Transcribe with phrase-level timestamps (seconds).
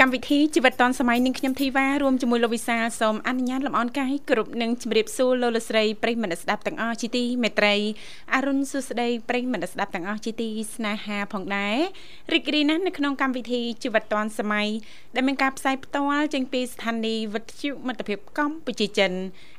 [0.00, 7.74] កម្មវិធីជីវិតឌွန်សម័យនឹងខ្ញុំធីវ៉ារួមជាមួយលោកវិសាលសូមអនុញ្ញាតលំអរកាយគ្រប់នឹងជម្រាបសួរលោកលស្រីប្រិយមិត្តស្ដាប់ទាំងអស់ជាទីមេត្រី
[8.34, 11.76] អរុនសុស្ដីប្រិយមិត្តស្ដាប់ទាំងអស់ជាទីស្នេហាផងដែរ
[12.32, 14.68] រីករាយណាស់នៅក្នុងកម្មវិធីជីវិតឌွန်សម័យ
[15.14, 19.12] ដែលមានការផ្សាយផ្ទាល់ចេញពីស្ថានីយ៍វិទ្យុមិត្តភាពកម្ពុជាចិន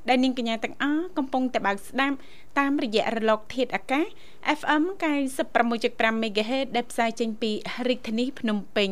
[0.10, 2.16] ដែលនាងកញ្ញាទាំងអស់កំពុងតែបើកស្ដាប់
[2.60, 4.06] តាមរយៈរលកធាតុអាកាស
[4.60, 4.84] FM
[5.54, 7.52] 96.5 MHz ដែលផ្សាយចេញពី
[7.88, 8.92] រាជធានីភ្នំពេញ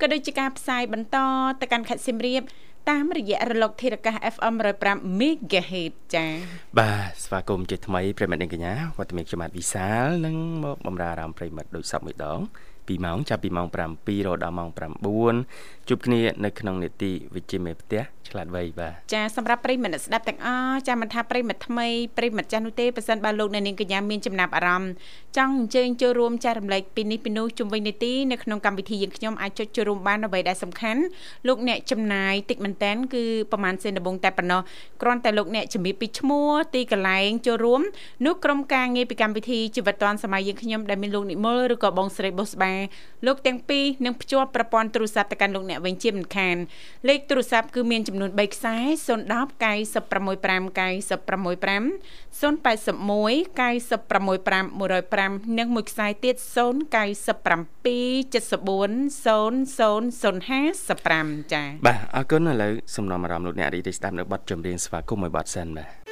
[0.00, 1.16] ក៏ដូចជាការផ្សាយបន្ត
[1.60, 2.42] ទៅកាន់ខេត្តសៀមរាប
[2.90, 4.54] តាមរយៈរលកធាតុអាកាស FM
[4.86, 6.30] 105 MHz ចា៎
[6.78, 12.40] បាទស្វាគមន៍ជាថ្មីប្រិមត្តនាងកញ្ញាវត្តមានខ្ញុំបាទវិសាលនិងមកបំរើអារម្មណ៍ប្រិមត្តដូចសពមួយដង
[12.88, 13.82] 2ម៉ោងចាប់ពីម៉ោង7រ
[14.26, 14.70] ហូតដល់ម៉ោង
[15.44, 24.90] 9ជួបគ្នានៅក្នុងនេតិវិជ្ជាមេផ្ទះឆ្លាតវៃបាទចាសម្រាប់ប្រិយមិត្តស្ដាប់ទាំងអស់ចាមិនថាប្រិយមិត្តថ្មីប្រិយមិត្តចាស់នោះទេប៉ះសិនបើលោកអ្នកនាងកញ្ញាមានចំណាប់អារម្មណ៍
[25.36, 31.02] ចង់អញ្ជើញចូលរួមចែករំលែកពីនេះពីនោះជុំវិញនីតិនៅក្នុងកម្មវិធីយើងខ្ញុំអាចចុចចូលរួមបានអ្វីដែលសំខាន់
[31.46, 34.60] លោកអ្នកចំណាយតិចមែនតែនគឺប្រហែលសេនដបងតែប៉ុណ្ណោះ
[35.02, 37.80] គ្រាន់តែលោកអ្នកជំរាបពីឈ្មោះទីកន្លែងចូលរួម
[38.26, 42.75] នោះក្រុមការងារពីកម្មវិធីជីវិតឌွန်សម័យយើងខ្ញុំដែលមានលោកនិមលឬក៏បងស្រីបុស្បា
[43.26, 46.56] លោកទាំងពីរនឹងភ្ជាប់ប្រព័ន្ធទូរស័ព្ទទៅកាន់លោកអ្នកវិញជាមិនខាន
[47.08, 66.05] លេខទូរស័ព្ទគឺមានចំនួន3ខ្សែ010 965 965 081 965 105និងមួយខ្សែទៀត097 74 00055ចា៎បាទអរគុណឥឡូវសំណុំអារម្មណ៍លោកអ្នករីករាយស្ដាប់នៅបទចម្រៀងស្វាគមន៍មួយបទសិនបាទ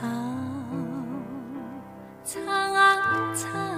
[0.00, 0.04] 苍
[2.24, 3.75] 苍苍。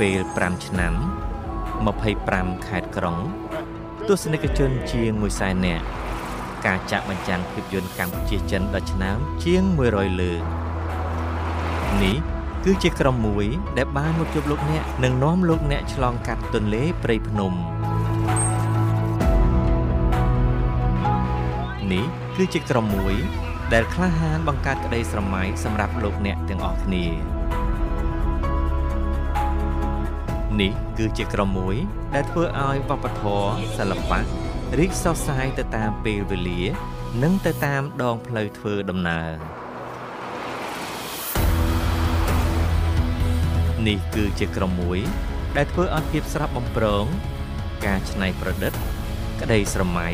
[0.00, 0.94] ពេល5ឆ្នាំ
[1.80, 3.16] 25ខេត្តក្រុង
[4.08, 5.84] ទស្សនិកជនជាង100,000នាក់
[6.66, 9.62] ការចាក់បញ្ចាំងភាពយន្តកម្ពុជាចិនដល់ឆ្នាំជាង
[9.92, 10.42] 100លើក
[12.02, 12.16] នេះ
[12.64, 13.46] គឺជាក្រុមមួយ
[13.78, 17.52] ដែលបានមកជួបលោកអ្នកនិងនាំលោកអ្នកឆ្លងកាត់ទន្លេព្រៃភ្នំ
[21.92, 22.04] នេះ
[22.36, 23.14] គឺជាក្រុមមួយ
[23.72, 27.39] ដែលក្លាហានបង្កើតក្តីស្រមៃសម្រាប់លោកអ្នកទាំងអស់គ្នា
[30.60, 31.76] នេះគឺជាក្រុមមួយ
[32.14, 34.20] ដែលធ្វើឲ្យវប្បធម៌សិល្បៈ
[34.78, 36.62] រីកសុសសាយទៅតាមពេលវេលា
[37.22, 39.30] និងទៅតាមដងផ្លូវធ្វើដំណើរ
[43.88, 45.00] នេះគឺជាក្រុមមួយ
[45.56, 47.04] ដែលធ្វើឲ្យភាពស្រស់បំព្រង
[47.86, 48.72] ការច្នៃប្រឌិត
[49.40, 50.08] ក្តីស្រមៃ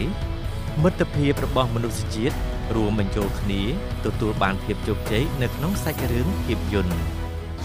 [0.82, 2.36] មិត្តភាពរបស់មនុស្សជាតិ
[2.74, 3.62] រួមបញ្ចូលគ្នា
[4.04, 6.96] ទទួលបានភាពជោគជ័យនៅក្នុងសាច់រឿងភាពយន្ត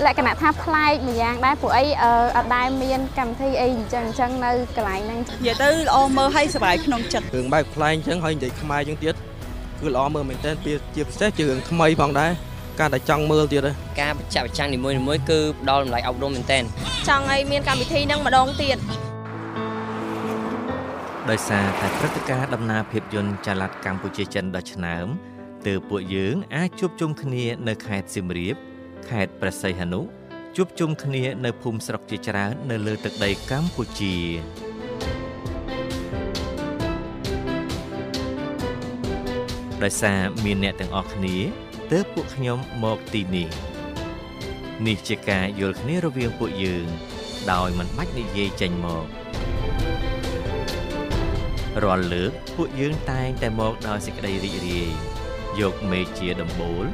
[0.05, 1.85] លក្ខណៈថាប្លែកម្យ៉ាងដែរព្រោះអី
[2.37, 9.15] អត់ដែលមានកម្មវិធីអីអញ្ចឹងអញ្ចឹងនៅកន្លែងហ្នឹងនិយាយទៅល្អមើលឲ្យសប្បាយក្នុងចិត្តរឿងបែបប្លែកអញ្ចឹងហើយនិយាយខ្មែរអញ្ចឹងទៀត
[9.81, 10.55] គឺល្អមើលមែនទែន
[10.95, 12.31] ជាពិសេសជារឿងថ្មីផងដែរ
[12.79, 13.61] ការតែចង់មើលទៀត
[14.01, 16.63] ការបញ្ចាក់បញ្ចាំងនីមួយៗគឺផ្ដល់តម្លៃអប់រំមែនទែន
[17.07, 18.77] ចង់ឲ្យមានកម្មវិធីហ្នឹងម្ដងទៀត
[21.29, 25.07] ដោយសារតែព្រឹត្តិការណ៍ដំណើរភាពយន្តចល័តកម្ពុជាចិនដ៏ឆ្នើម
[25.67, 28.55] ទើបពួកយើងអាចជួបជុំគ្នានៅខេត្តសៀមរាប
[29.09, 30.01] ខេត្តព្រះសីហនុ
[30.55, 34.15] ជួបជុំគ្នានៅភូមិស្រុកជាច្រើននៅលើទឹកដីកម្ពុជា
[39.83, 41.35] ដោយសារមានអ្នកទាំងអស់គ្នា
[41.91, 43.49] ទើបពួកខ្ញុំមកទីនេះ
[44.87, 46.87] នេះជាការយល់គ្នារវាងពួកយើង
[47.51, 49.05] ដោយមិនបាច់និយាយចេញមក
[51.83, 54.89] រាល់លើកពួកយើងតែងតែមកដោយសេចក្តីរីករាយ
[55.59, 56.85] យកមេឃជាដំបូល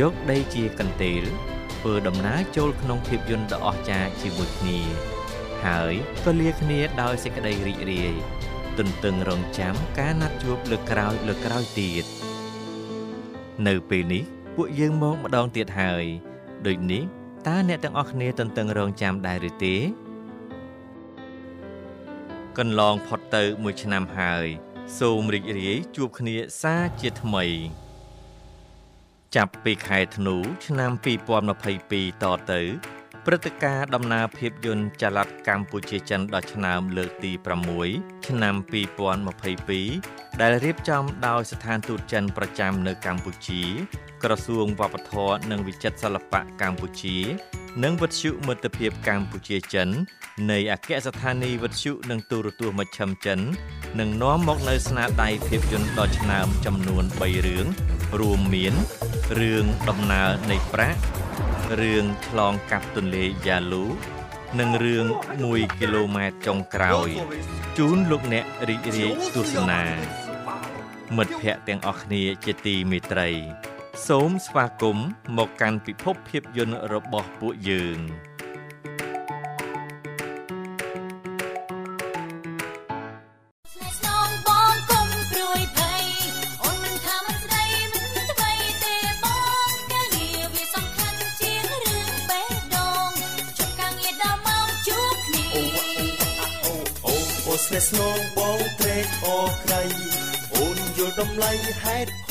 [0.00, 1.22] យកដីជាកន្ទេល
[1.78, 4.80] ធ្វើដំណើរចូលក្នុងភាពយន្តដ៏អស្ចារ្យជាមួយគ្នា
[5.64, 5.94] ហើយ
[6.24, 8.14] ក៏លាគ្នាដោយសេចក្តីរីករាយ
[8.78, 12.04] ទន្ទឹងរង់ចាំការណាត់ជួបលើកក្រោយលើកក្រោយទៀត
[13.66, 14.22] នៅពេលនេះ
[14.56, 16.04] ពួកយើងមកម្ដងទៀតហើយ
[16.66, 17.02] ដូចនេះ
[17.46, 19.76] តើអ្នកទាំងអស់គ្នាទន្ទឹងរង់ចាំដែរឬទេ
[22.58, 24.46] កន្លងផុតទៅមួយឆ្នាំហើយ
[24.98, 27.46] សូមរីករាយជួបគ្នាសាជាថ្មី
[29.36, 30.36] ចាប់ពីខែធ្នូ
[30.66, 30.90] ឆ្នាំ
[31.52, 32.60] 2022តទៅ
[33.26, 37.32] ព្រឹត្តិការណ៍ដំណើរភាពយន្តចល័តកម្ពុជាចិនដ៏ឆ្នើមលើកទី
[37.78, 38.54] 6ឆ្នាំ
[39.62, 43.62] 2022ដែលរៀបចំដោយស្ថានទូតចិនប្រចាំនៅកម្ពុជា
[44.22, 47.16] ក្រសួងវប្បធម៌និងវិចិត្រសិល្បៈកម្ពុជា
[47.82, 49.88] និងវិទ្យុមិត្តភាពកម្ពុជាចិន
[50.50, 53.40] នៃអគ្គស្ថានីយ៍វិទ្យុនិងទូរទស្សន៍មជ្ឈិមចិន
[54.00, 57.66] នឹងនាំមកនៅស្នាដៃភាពយន្តដ៏ឆ្នើមចំនួន3រឿង
[58.20, 58.74] រួមមាន
[59.38, 61.00] រឿងដំណើរនៃប្រាក់
[61.80, 63.84] រឿងឆ្លងកាត់ទន្លេយ៉ាលូ
[64.58, 65.06] និងរឿង
[65.40, 67.08] 1គីឡូម៉ែត្រចុងក្រោយ
[67.78, 69.82] ជូនលោកអ្នករីករាយទស្សនា
[71.16, 73.30] មិត្តភ័ក្តិទាំងអស់គ្នាជាទីមេត្រី
[74.08, 77.98] សូមស្វាគមន៍មកកាន់ពិភពភាពយន្តរបស់ពួកយើង។
[97.72, 99.82] ស្នេហ៍ស្នងបងត្រេកអរក្រៃ
[100.54, 101.52] អូនយល់តម្លៃ
[101.82, 102.21] ហេតុ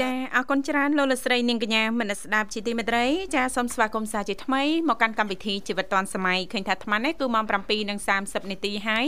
[0.00, 7.44] ចាអរគុណច្រើនលោកលស្រីនាងកញ្ញាមនស្ដាប់ជាទីមេត្រីចាសូមស្វាគមន៍សាជាថ្មីមកកាន់កម្មវិធីជីវិតឌွန်សម័យឃើញថាអាត្មានេះគឺម៉ោង
[7.92, 9.06] 7:30នាទីហើយ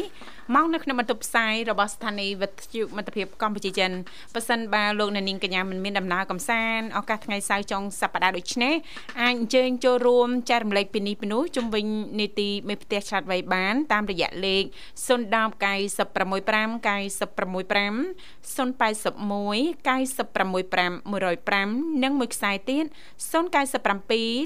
[0.54, 3.90] មកនៅក្នុងបន្ទប់ផ្សាយរបស់ស្ថានីយ៍វិទ្យុមិត្តភាពកម្ពុជាចិន
[4.35, 8.75] ប៉ះសិនបើលោកអ្នកនាងកញ្ញាមិនមានដំណើរកំសាន្តឱកាសថ្ងៃសៅរ៍ចុងសប្តាហ៍ដូចនេះ
[9.23, 11.87] អាចអញ្ជើញចូលរួមចែករំលែកពីនេះពីនោះជុំវិញ
[12.20, 14.64] នីតិមេផ្ទះឆ្លាតវៃបានតាមរយៈលេខ
[15.06, 15.26] 010 965
[16.87, 22.84] 965 081 965 105និងមួយខ្សែទៀត
[23.30, 23.30] 097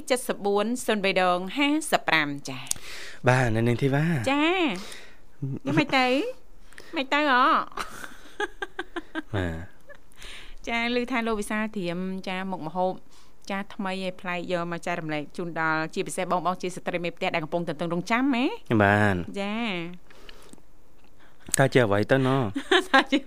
[0.09, 1.39] 74 03ដង
[1.93, 2.63] 55ចា៎
[3.27, 4.45] បាទនៅនាងធីវ៉ាចា
[5.65, 6.07] យ៉ាងម៉េចទៅ
[6.95, 7.35] មិនទៅអ
[9.35, 9.75] បាទ
[10.67, 12.93] ចាឮថាលោកវិសាលត្រៀមចាមុខម្ហូប
[13.51, 18.45] ចាថ្មីឲ្យប្លែកយកមកចែករំលែកជូនដល់ជាពិសេសបងបងជាស្ត្រីមេផ្ទះដែលកំពុងតន្ទឹងរង់ចាំហ៎
[18.83, 19.55] បាទចា
[21.57, 22.41] តើជាអ្វីទៅណោះ
[22.89, 23.19] ថាជា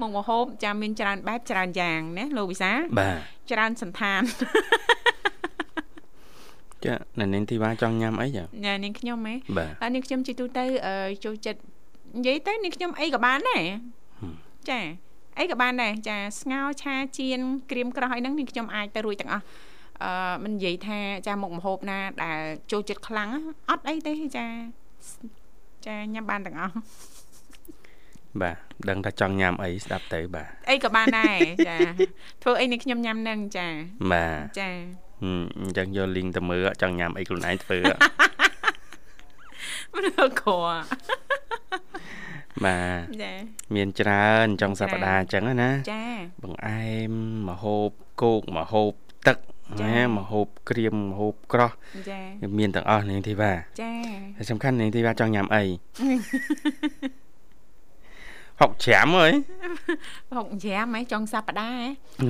[0.00, 3.18] មុខម្ហូបចាមានច្រើនបែបច្រើនយ៉ាងណាលោកវិសាលបាទ
[3.50, 4.22] ច្រើនសន្តាន
[6.84, 11.60] ចានៅនាងធីវ៉ាចង់ញ៉ាំអីចាញ៉ានាងខ្ញុំហ៎បាទអឺនាងខ្ញុំជាទូទៅអឺចូលចិត្ត
[12.16, 13.62] និយាយទៅនាងខ្ញុំអីក៏បានដែរ
[14.20, 14.34] ហឹម
[14.70, 14.80] ចា
[15.38, 19.44] អីក៏បានដែរចាស្ងោរឆាចៀនក្រៀមក្រោះអីហ្នឹងនាងខ្ញុំអាចទៅរួចទាំងអស់
[20.02, 22.40] អឺមិននិយាយថាចាមុខម្ហូបណាដែល
[22.72, 23.30] ចូលចិត្តខ្លាំង
[23.70, 24.46] អត់អីទេចា
[25.86, 26.74] ចាញ៉ាំបានទាំងអស់
[28.42, 28.56] បាទ
[28.88, 31.38] ដឹងថាចង់ញ៉ាំអីស្ដាប់ទៅបាទអីក៏បានដែរ
[31.68, 31.76] ចា
[32.42, 33.68] ធ្វើអីនាងខ្ញុំញ៉ាំនឹងចា
[34.12, 34.70] បាទចា
[35.22, 37.78] ហឹមអញ្ចឹងយកលីងទៅមើលចង់ញ៉ាំអីខ្លួនឯងធ្វើ
[39.92, 40.50] មិនអក្រ
[42.64, 43.32] បាទចា
[43.74, 46.04] មានច្រើនចុងសប្តាហ៍អញ្ចឹងណាចា
[46.42, 47.12] បង្អែម
[47.48, 47.90] ម្ហូប
[48.22, 48.92] គោកម្ហូប
[49.28, 49.38] ទឹក
[49.80, 51.72] ចាណាម្ហូបក្រៀមម្ហូបក្រោះ
[52.10, 52.20] ចា
[52.58, 53.92] មានទាំងអស់នាងធីវ៉ាចា
[54.36, 55.64] ហើយសំខាន់នាងធីវ៉ាចង់ញ៉ាំអី
[58.60, 59.32] ហុកច្រាំអើយ
[60.36, 61.88] ហុកច្រាមហ៎ចុងសប្តាហ៍ហ៎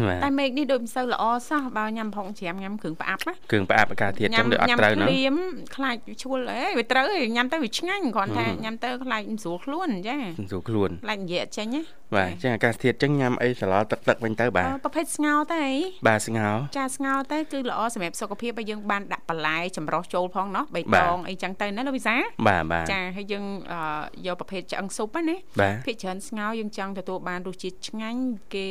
[0.08, 5.34] បាទតែមេឃនេះដូចមិនសូវល្អសោះបើញ៉ាំហុកច្រាមញ៉ាំគ្រឿងផ្អាប់ណាគ្រឿងផ្អាប់អាកាសធាតុអញ្ចឹងដូចអត់ត្រូវញ៉ាំណាភ្លាម
[5.76, 10.16] ខ្លាចឈួលអេវាត្រូវឯងញ៉ាំទៅវាឆ្ងាញ់គ្រាន់ថាហឹមញ៉ាំទៅខ្លាចមិនស្រួលខ្លួនចា
[10.50, 11.82] ស្រួលខ្លួនខ្លាចនិយាយអត់ចេញណា
[12.16, 15.74] បាទអញ្ចឹងអាកាសធាតុអញ្ចឹងញ៉ាំអីសឡទឹកទឹកវិញទៅបាទអឺប្រភេទស្ងោរទៅអី
[16.08, 22.14] បាទស្ងោរចាស្ងោរទៅគឺល្អសម្រាប់សុខភាពបើយើងបានដាក់បន្លែចម្រុះចូលផងណោះបៃបាតទងអីចឹងទៅណាលោកវិសា
[22.48, 23.80] បាទបាទចាហើយយើងអឺ
[24.26, 28.20] យកប្រភេទឆ្អឹងស៊ុបហ្នឹងណាបាទភាគច្រើនស្ងោរយើងចង់ទទួលបានរសជាតិឆ្ងាញ់
[28.54, 28.68] គេ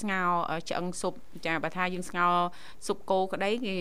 [0.00, 1.14] ស្ងោរអឺឆ្អឹងស៊ុប
[1.46, 2.34] ចាបើថាយើងស្ងោរ
[2.86, 3.74] ស៊ុបគោក្តីគេ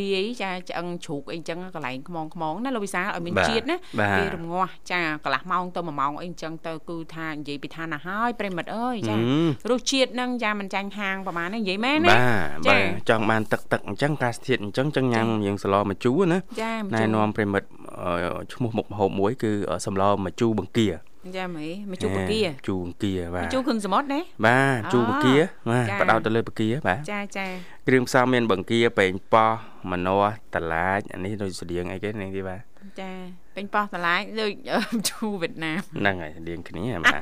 [0.00, 12.16] លាយចាឆ្អឹងជ្រូកអីចឹងកន្លែងខ្មងខ្មងណាលោកវិសាលឲ្យមានជាតិណាបាទគេរងាស់ចាកន្លះម៉ោងទៅ1ម៉ោងអីចឹងទៅគឺថានិយាយពីថាណាហើយប្រិមិត្តអើយចាហឹមរសជាតិហ្នឹងចាមិនចាញ់ហាងប្រហែលហ្នឹងនិយាយមែនណាបា
[12.56, 17.68] ទចាបាទចង់បានទឹកទឹកអញ្ចឹងអាកាសធាតុអញ្ចឹងចឹងញ៉ាំយើងសឡម្ជូរណាចាមណែជូរនាំប្រិមិត្ត
[18.02, 19.52] អឺឈ្មោះមុខម្ហូបមួយគឺ
[19.86, 20.88] សម្លម្ជូរបង្គា
[21.36, 25.36] ចាមេមកជូរបង្គាជូរបង្គាបាទជូរគ្រឿងសមុទ្រណាបាទជូរបង្គា
[25.70, 27.46] បាទចាបដោតទៅលើបង្គាបាទចាចា
[27.86, 29.52] គ្រឿងផ្សំមានបង្គាប៉េងប៉ោះ
[29.92, 32.60] ម្នាស់តឡាចអានេះដូចស្តៀងអីគេនាងទីបាទ
[33.00, 33.10] ចា
[33.56, 37.20] ពេញប៉ោះតឡាយដូចអឺជូរវៀតណាមហ្នឹងហើយស្តៀងគ្នាបាទ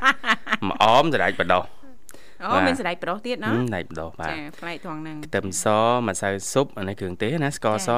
[0.68, 1.64] ម្អមសណ្ដែកបដោះ
[2.42, 5.66] អូបាទមានសណ្ដែកប្រុសទៀតហឹណាមដៃបដោះបាទចាផ្លែកត្រង់ហ្នឹងខ្ទឹមស
[6.06, 7.90] ម្សៅស៊ុបអានេះគ្រឿងទេសណាស្ករស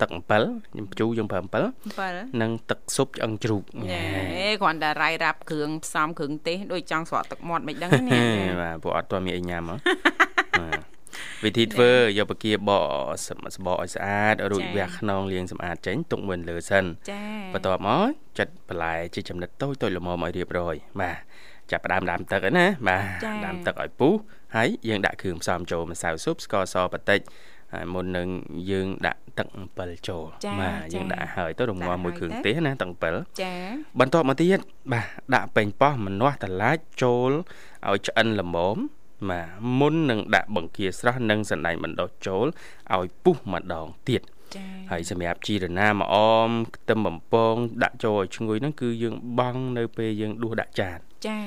[0.00, 0.42] ទឹកអំពិល
[0.72, 1.64] ខ្ញុំជូរយើងប្រើអំពិល
[2.02, 4.00] 7និងទឹកស៊ុបឆ្អឹងជ្រូកចា
[4.36, 8.22] អេគ្រាន់តែរាយរាប់គ្រឿងផ្សំគ្រឿងទេសដូចចង់ស្រក់ទឹកមាត់មិនដឹងណា
[8.60, 9.76] បាទព្រោះអត់ទាន់មានអីញ៉ាំហ៎
[10.60, 10.71] បាទ
[11.44, 12.84] វិធីធ្វើយកបកាបក
[13.26, 17.22] សបកឲ្យស្អាតរួចវះខ្នងលាងសម្អាតចេញទុកមួយលើសិនចា
[17.52, 18.08] បន្ទាប់មក
[18.38, 21.16] ចិតបន្លែជាចំណិតតូចតូចល្មមឲ្យរៀបរយបាទ
[21.70, 23.04] ចាប់ផ្ដើមដាំទឹកហ្នឹងណាបាទ
[23.46, 24.12] ដាំទឹកឲ្យពុះ
[24.56, 27.20] ហើយយើងដាក់គ្រឿងផ្សំចូលម្សៅស៊ុបស្ករសបន្តិច
[27.74, 28.28] ហើយមុននឹង
[28.70, 30.24] យើងដាក់ទឹកអំពិលចូល
[30.60, 33.54] បាទយើងដាក់ហើយទៅរងាស់មួយគ្រឿងទេសណាទឹកអំពិលចា
[34.00, 34.58] បន្ទាប់មកទៀត
[34.92, 37.30] បាទដាក់ប៉េងប៉ោះម្នាស់តឡាចចូល
[37.88, 38.76] ឲ្យឆ្អិនល្មម
[39.30, 39.46] បាទ
[39.78, 42.46] មុននឹងដាក់បង្គាស្រស់និងសណ្ដែកបណ្ដុះចូល
[42.94, 44.22] ឲ្យពុះម្ដងទៀត
[44.56, 46.14] ចាហើយសម្រាប់ជីរណាម្អ
[46.46, 50.98] មខ្ទឹមបំពង ដាក់ចូលឲ្យឈ្ងុយហ្នឹងគឺយើងបង់នៅពេលយើងដួសដាក់ចាន
[51.28, 51.38] ចា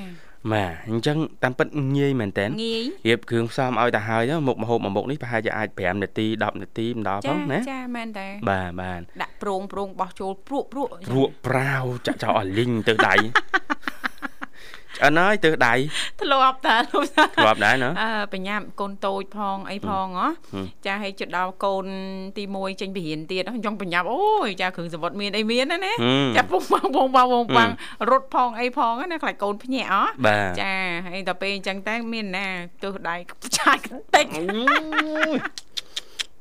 [0.52, 13.14] បាទអញ្ចឹងតាមពិតងាយមែនតើងាយរៀបគ្រឿងផ្សំឲ្យទៅហើយទៅមុខម្ហូបមួយមុខនេះប្រហែលជាអាច5នាទី10នាទីម្ដងផចាងណាចាមែនតើបាទបាទដាក់ប្រងប្រងបោះចូលព្រក់ព្រក់រក់ប្រាវចាក់ចោលឲ្យលីងទៅដៃ
[14.96, 15.74] ឆ្អិនហើយទៅដៃ
[16.20, 21.86] ធ្លាប់តើលោកសាធ្លាប់ដែរណាអឺបញ្ញាកូនតូចផងអីផងហ៎ហឹមចាឲ្យជិតដល់កូន
[22.36, 27.70] ទី1ចេញពីរៀនទៀតចង់បញ្ញាអូយចាគ្រឿងសមុទ្រមានអីមានណាណាហឹមចាពុំបងបងបងបងបង
[28.10, 30.72] រត់ផងអីផងណាខ្លាចកូនភ្ញាក់អបាទចា
[31.06, 32.46] ហើយដល់ពេលអញ្ចឹងតែមានណា
[32.82, 33.16] ទើសដៃ
[33.58, 34.26] ឆាយបន្តិច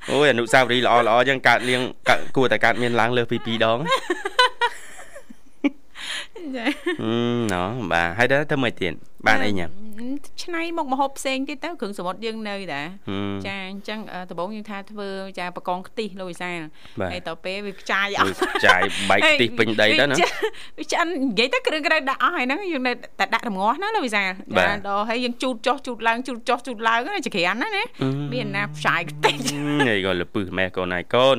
[0.09, 3.79] អូយអនុស្សាវរីយ៍ល្អល្អចឹងកើតលៀងកើតគួរតែកើតមានឡើងលើសពី2ដង
[6.57, 6.65] ចា
[7.01, 8.93] ហឹមណ៎បាទហើយដល់ទៅមិនទៀត
[9.27, 9.71] បានអីញ៉ាំ
[10.43, 15.09] ឆ្នៃមុខម្ហូបផ្សេងទៀតទៅគ្រឿងសមុទ្រយើងនៅតាហឹមចាអញ្ចឹងអឺដំបូងយើងថាធ្វើ
[15.39, 16.59] ចាបកងខ្ទិះលោកវិសាល
[17.01, 20.15] បាទហើយដល់ពេលវាខ្ចាយអមួយស់ចាយបែកខ្ទិះពេញដីទៅណា
[20.77, 27.83] វាឆ្អិននិយាយទៅគ្រឿងក្រៅដាក់អស់ហើយហ្នឹងយើងនៅតែដាក់រងាស់ណាលោកវិសាលបាទចាដល់ហើយយើងជូតចុះជូតឡើងជូតចុះជូតឡើងណាចក្រានណាណា
[28.33, 29.35] មានណាផ្សាយខ្ទេច
[29.87, 31.37] នេះក៏លពឹសម៉ែកូនឯកូន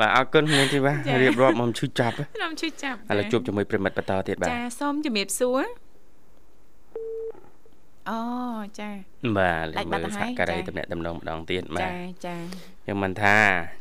[0.00, 5.64] បាទអរគុណនាងធីវ៉ាចារៀបរាប់មកឈឺចាប់ហ៎ខ្ញុំជួយចាប់ឥឡូវជួបជាមួយប្រិមិត្តបន្តទៀតបាទចាសូមជំរាបសួរ
[8.10, 8.20] អូ
[8.78, 8.90] ចា
[9.38, 11.94] បាទដាច់បាលើត់ទៅសហហើយការីចាតំណែងតំណងម្ដងទៀតបាទចា
[12.26, 12.36] ចា
[12.90, 13.38] ខ្ញុំមិនថា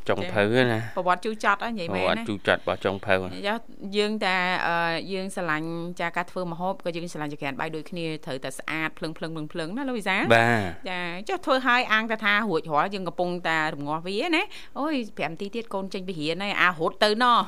[0.10, 3.14] ចុងភៅណាប្រវត្តិជូរចត់ហ៎និយាយមែនអត់ណាជូរចាត់របស់ចុងភៅ
[3.48, 3.56] យោ
[3.98, 4.36] យើងតែ
[4.68, 4.76] អឺ
[5.14, 5.70] យើងស្រឡាញ់
[6.02, 14.44] ចាការធ្វើម្ហូបក៏យើងស្រឡាញ់ចក្រានបាយដូចគ្នាត្រូវតែស្អាតភ្លឹងភ្លឹងភ្លឹងភ្លឹងណាលោកវិសាលបាទចាចុះធ្វើឲ្យអាងតែថារួចរាល់យើងកំពុងតែរងាស់វាណា
[14.80, 17.40] អូយ5នាទីទៀតកូនចេញពីរៀនហើយអារត់ទៅណោះ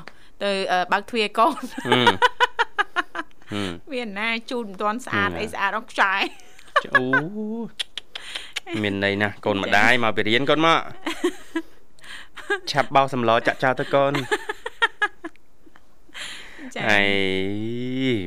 [0.43, 2.07] ទៅអឺបើកទ្វារកូនហឹម
[3.51, 6.21] ហឹមវាណាជូនមិនទាន់ស្អាតហឹមអីស្អាតអស់ខ្ចាយ
[6.93, 7.03] អូ
[8.83, 10.79] មានន័យណាស់កូនម្ដាយមកពីរៀនកូនមក
[12.71, 14.13] ឆាប់បោសសម្លចាក់ចោលទៅកូន
[16.75, 17.03] ចាអី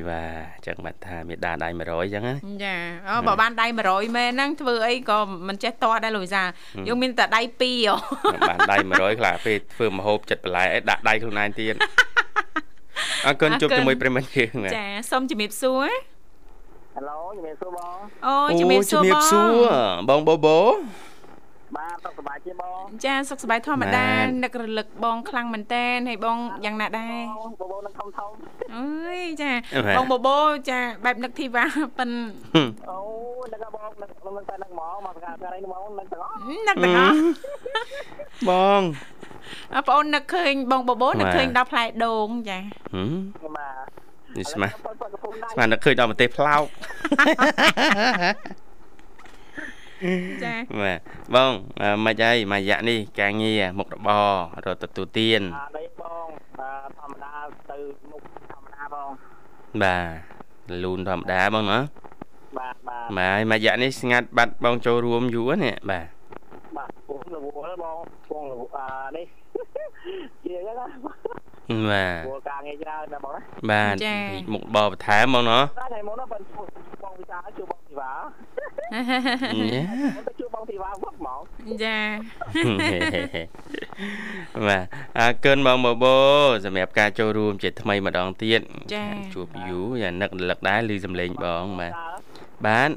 [0.09, 0.23] បា
[0.65, 2.77] ទចឹងបាត់ថាមេដាដៃ100ចឹងណាចា
[3.09, 6.49] អូបើបានដៃ100មែនហ្នឹងធ្វើអីក៏មិនចេះតដែរលោកវិសាល
[6.89, 7.95] យើងមានតែដៃ2ហ៎
[8.51, 11.75] បានដៃ100ខ្លះពេលធ្វើមហូបចិត្តបន្លែអីដាក់ដៃខ្លួនឯងទៀត
[13.27, 15.89] អរគុណជួបជាមួយប្រិមត្តយើងបាទចាសូមជំរាបសួរ
[16.95, 17.97] ហេឡូជំរាបសួរបង
[18.27, 20.59] អូជំរាបសួរជំរាបបងសួរបងបូបូ
[21.77, 28.31] បាទសុខសប្បាយទេបងចាសុខសប្បាយធម្មតាបាននឹករលឹកបងខ្លាំងមែនតែនហើយបងយ៉ាងណាដែរបងបងបងនឹងធំធំ
[28.75, 29.53] អើយចា
[29.97, 31.65] បងបបោចាបែបនឹកធីវ៉ា
[31.99, 32.11] ប៉ិន
[32.91, 32.99] អូ
[33.53, 36.37] នឹកបងនឹកនឹកតែនឹកហ្មងមកថ្ងៃថ្ងៃនេះមកនឹកទាំងអស់
[36.69, 37.17] នឹកទាំងអស់
[38.49, 38.83] បង
[39.75, 42.59] អបងអូននឹកឃើញបងបបោនឹកបាទឃើញដល់ផ្លែដូងចា
[42.95, 44.04] ហឹមបាទ
[44.39, 46.65] នេះស្មាប៉ុតប៉ុតកំពុងដៃស្មាននឹកឃើញដល់ប្រទេសផ្លោក
[50.45, 50.99] ចាបាទ
[51.35, 54.29] បងអឺមិនអីមួយរយៈនេះការងារមុខរបរ
[54.65, 56.27] រត់ទទួលទានអាដីបង
[56.59, 57.35] បាទធម្មតា
[57.71, 57.79] ទៅ
[58.11, 58.23] មុខ
[58.53, 59.11] ធម្មតាបង
[59.83, 59.99] បា
[60.71, 61.79] ទលូនធម្មតាបងណា
[62.59, 66.07] បាទបាទបាទហើយមួយរយៈនេះស្ងាត់បាត់បងចូលរួមយូរណាស់បាទ
[66.77, 67.99] បាទពងរវល់បង
[68.31, 69.27] ពងរវល់អានេះ
[70.45, 70.87] ជាអញ្ចឹងណា
[71.91, 73.97] បាទព្រោះការងារច្រើនណាបងណាបាទ
[74.53, 76.67] មុខរបរបន្ថែមបងណាតែថ្ងៃមុនណាបងជួប
[77.03, 79.85] បងវិសាជួបបងធីវ៉ាញ៉ា
[80.27, 81.41] ទៅជួបបងធីវ៉ាវឹកហ្មង
[81.85, 81.99] ចា
[84.67, 84.85] បាទ
[85.19, 86.17] អរគុណបងបបោ
[86.65, 88.61] សម្រាប់ការចូលរួមជាថ្មីម្ដងទៀត
[88.95, 92.07] ចាជួបយូរយ៉ាងនឹករលឹកដែរឮសំឡេងបងបាទតើ
[92.67, 92.91] បាទ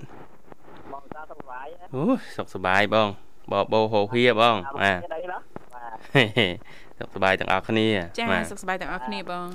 [0.94, 2.04] បងតាសុខសប្បាយណាអូ
[2.38, 3.08] សុខសប្បាយបង
[3.52, 5.38] បបោហោហៀបងបាទដីណា
[5.74, 9.48] បាទ សុខសប្បាយទាំងអស់គ្នាចាបាទសុខសប្បាយទាំងអស់គ្នាបង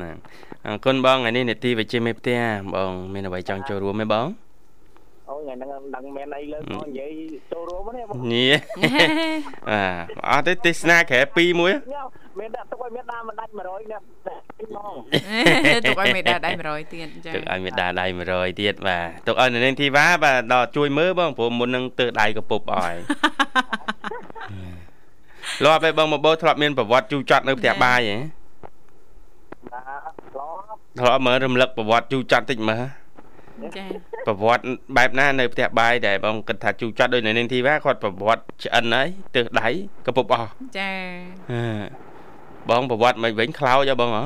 [0.00, 0.10] ណា
[0.66, 2.38] អរគុណបងថ្ងៃនេះនេតិវិជ្ជាមេផ្ទះ
[2.74, 4.26] បង មានអ្វីចង់ចូលរួមទេបង
[5.28, 7.10] អូថ្ងៃហ្នឹងដឹងមែនអីលើបងនិយាយ
[7.52, 8.56] ចូលរួមទេបងញ៉េ
[9.68, 12.06] បាទអត់ទេទេសនាក្រែ2មួយញ៉ាំ
[12.38, 14.02] មានដាក់ទុកឲ្យមានដាមិនដាច់100អ្នក
[14.58, 14.94] ទីហ្មង
[15.86, 22.98] ទុកឲ្យមេដាដៃ100ទៀតចាទឹកឲ្យមេដាដៃ100ទៀតបាទទុកឲ្យនៅនាងធីវ៉ាបាទដល់ជួយមើលបងព្រោះមុននឹងទើដៃកពុបអស់
[25.64, 28.16] លាប់ឯបងមកបោធ្លាប់មានប្រវត្តិជូរចត់នៅផ្ទះបាយហ៎
[29.72, 32.84] បាទឡប់ធ្លាប់មើលរំលឹកប្រវត្តិជូរចត់តិចមើល
[33.78, 33.86] ចា
[34.26, 34.64] ប្រវត្តិ
[34.96, 39.68] បែបណានៅផ្ទះបាយដែលបងគិតថាជូរចត់ដោយនៅនាងធីវ៉ាគាត់ប្រវត្តិឆ្អិនហើយទើដៃ
[40.06, 40.90] កពុបអស់ចា
[41.50, 41.62] ហឺ
[42.70, 44.24] បងប្រវត្តិមិនវិញខ្លោចហ៎បងហ៎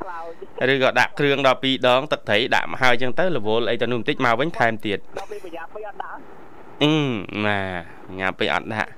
[0.00, 0.18] ខ្លោ
[0.60, 6.18] ចឬក៏ដាក់គ្រឿងដល់2ដងទឹកត្រីដាក់មកហើយអញ្ចឹងទៅរវល់អីទៅនោះបន្តិចមកវិញថែមទៀតដល់ពេលប្រយ័ត្នពេកអត់ដាក់
[6.82, 6.94] អឺ
[7.46, 7.60] ណា
[8.18, 8.90] ញ៉ាំពេកអត់ដាក់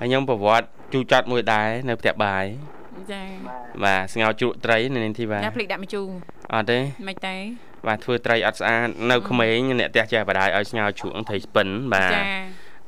[0.00, 2.44] ហើយខ្ញុំប្រវត្តិជូរចត់មួយដែរនៅផ្ទះបាយ
[3.12, 3.22] ចា
[3.84, 6.06] បាទស្ងោរជ្រក់ត្រីនៅនាងធីវ៉ាញ៉ាំភ្លេចដាក់ម្ជូរ
[6.54, 7.36] អត់ទេមិនទេ
[7.86, 12.22] បាទធ្វើត្រីអត់ស្អាតនៅក្មេងអ្នកផ្ទះចេះបដាយឲ្យស្ងោរជ្រក់ត្រីស្ពិនបាទចា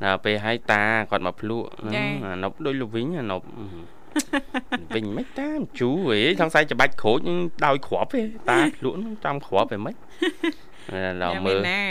[0.05, 3.47] ដល់ពេលឲ្យតាគាត់មកភ្លក់ចាអានប់ដូចលវិញអានប់
[4.95, 7.19] វិញមិនតាមជូរហេសង្ស័យច្បាច់ក្រូច
[7.67, 9.95] ដោយគ្រាប់ទេតាភ្លក់នឹងចំគ្រាប់ហេមិន
[11.23, 11.83] ដល់ញ៉ាំមើមានលណា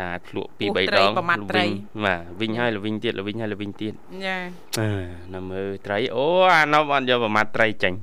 [0.00, 1.64] តាភ្លក់ពីពោះ3ត្រីដងប្រមាត់ត្រី
[2.04, 3.92] បាទវិញហើយលវិញទៀតលវិញហើយលវិញទៀត
[4.26, 4.36] ចា
[4.80, 4.88] អឺ
[5.34, 6.24] នៅមើលត្រីអូ
[6.54, 7.96] អានប់អត់យកប្រមាត់ត្រីចាញ់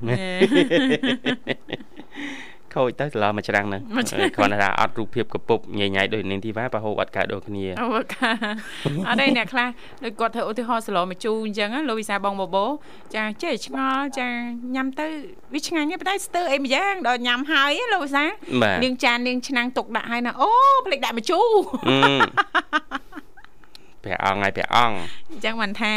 [2.76, 8.30] ខូចទៅច្រឡំមួយច្រាំងហ្នឹងមួយច្រាំងគ្រាន់តែថាអត់រូបភាពកពុបញ៉ៃញ៉ៃដូចនាងធីវ៉ាប្រហូបអត់កើតដូចគ្នាអូកា
[9.08, 9.68] អត់ទេអ្នកខ្លះ
[10.04, 12.66] ដូចគាត់ធ្វើឧទាហរណ៍សឡម្ជូរអញ្ចឹងណាលោកវិសាបងបបោ
[13.16, 14.28] ចាចេះឆ្ងល់ចា
[14.76, 15.08] ញ៉ាំទៅ
[15.54, 18.24] វាឆ្ងាញ់ទេប៉ុន្តែស្ទើរអីម្យ៉ាងដល់ញ៉ាំហើយណាលោកវិសា
[18.62, 20.50] បាទនាងចាននាងឆ្នាំងទុកដាក់ហើយណាអូ
[20.86, 21.48] ភ្លេចដាក់ម្ជូរ
[21.90, 22.00] អឺ
[24.04, 24.98] ព្រះអង្គហើយព្រះអង្គ
[25.32, 25.96] អញ្ចឹងមិនថា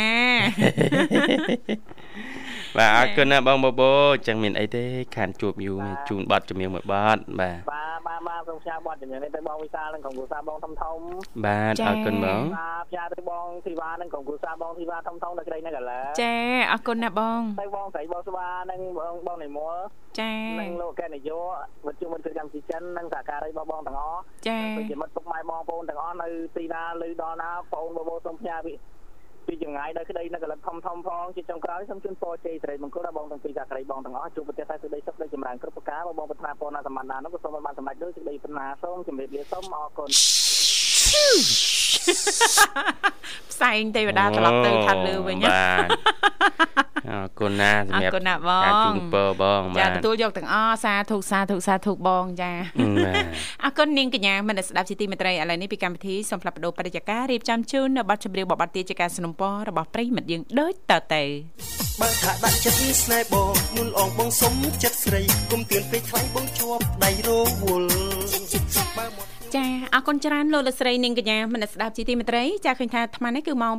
[2.79, 4.85] បាទអរគុណណាស់បងបបោអញ្ចឹងមានអីទេ
[5.17, 10.99] ខានជួបយូរជូនប័ណ្ណជំនៀងមួយប័ណ្ណបាទបាទបាទបាទសូមផ្សាយបទជំនឿនេះទៅបងវិសាលនិងក្រុមគ្រួសារបងធំធំ
[11.47, 16.35] បាទអរគុណបងបាទផ្សាយទៅបងធីវ៉ានិងក្រុមគ្រួសារបងធីវ៉ាធំធំនៅក្តីនៅកាឡាចា
[16.73, 19.77] អរគុណណាស់បងទៅបងស្រីបងស្វានិងបងបងនិមល
[20.21, 21.41] ចានិងលោកកែនយោ
[21.87, 28.61] វិទ្យុមិត្តកម្មជីចិននិងសហការីរបស់បងទាំងអស់ចាពីជាមិត្តពុកម៉ែបងប្អូនទាំងអស់នៅទីណាឮដល់ណាបងប្អូនបបោសូមផ្សាយ
[29.53, 40.11] ពីពីចង្ងាយដល់ក្តីនៅកលិតធំធំផងជាចុងក្រោយសូមជូនពរជ័យសិរីមង្គលដល់បងទាំងពីរសហការីបងទាំងអស់ជួបប្រទេសតែសេចក្តីសុខដូចចម្រើនគ្រប់ប្រការបងប្រាថ្នាពរណាសម្បត្តិណានោះក៏សូមឲ្យបានសម្រេចដូចសេចក្តីប្រាថ្នាសូមជម្រាបលាសូមអរគុណ
[43.52, 45.90] ផ្សែងទេវតាត្រឡប់ទៅខាងលើវិញ បាទ
[47.10, 52.52] អរគុណណាសម្រាប់ អរគុណណាបង ការជូនពរបង ចា បាទ ទទួលយកទាំងអស់សាធុសាធុសាធុបងចា
[53.06, 53.24] បាទ
[53.64, 61.24] អរគុណនាងកញ្ញាមនស្សស្ដាប់ជាទីមេត្រីឥឡូវនេះពីកម្មវិធីសូមផ្លាប់បដោបរិយាកាសរៀបចំជូននៅប័ណ្ណចម្រៀងបបត្តិជាការสนับสนุนរបស់ប្រិយមិត្តយើងដូចតទៅ
[62.02, 64.54] បើថាដាក់ចិត្តស្នេហ៍បងមុនអងបងសុំ
[64.84, 67.30] ចិត្តស្រីគុំទៀនពេកខ្លាំងបងជាប់ដៃរ
[67.62, 67.90] វល់
[68.98, 73.75] បើមក ចាអរគុណច្រើនលោកលោកស្រីនាងកញ្ញាមនស្សស្ដាប់ជាទីមេត្រីចាឃើញថាអាត្មានេះគឺម៉ោង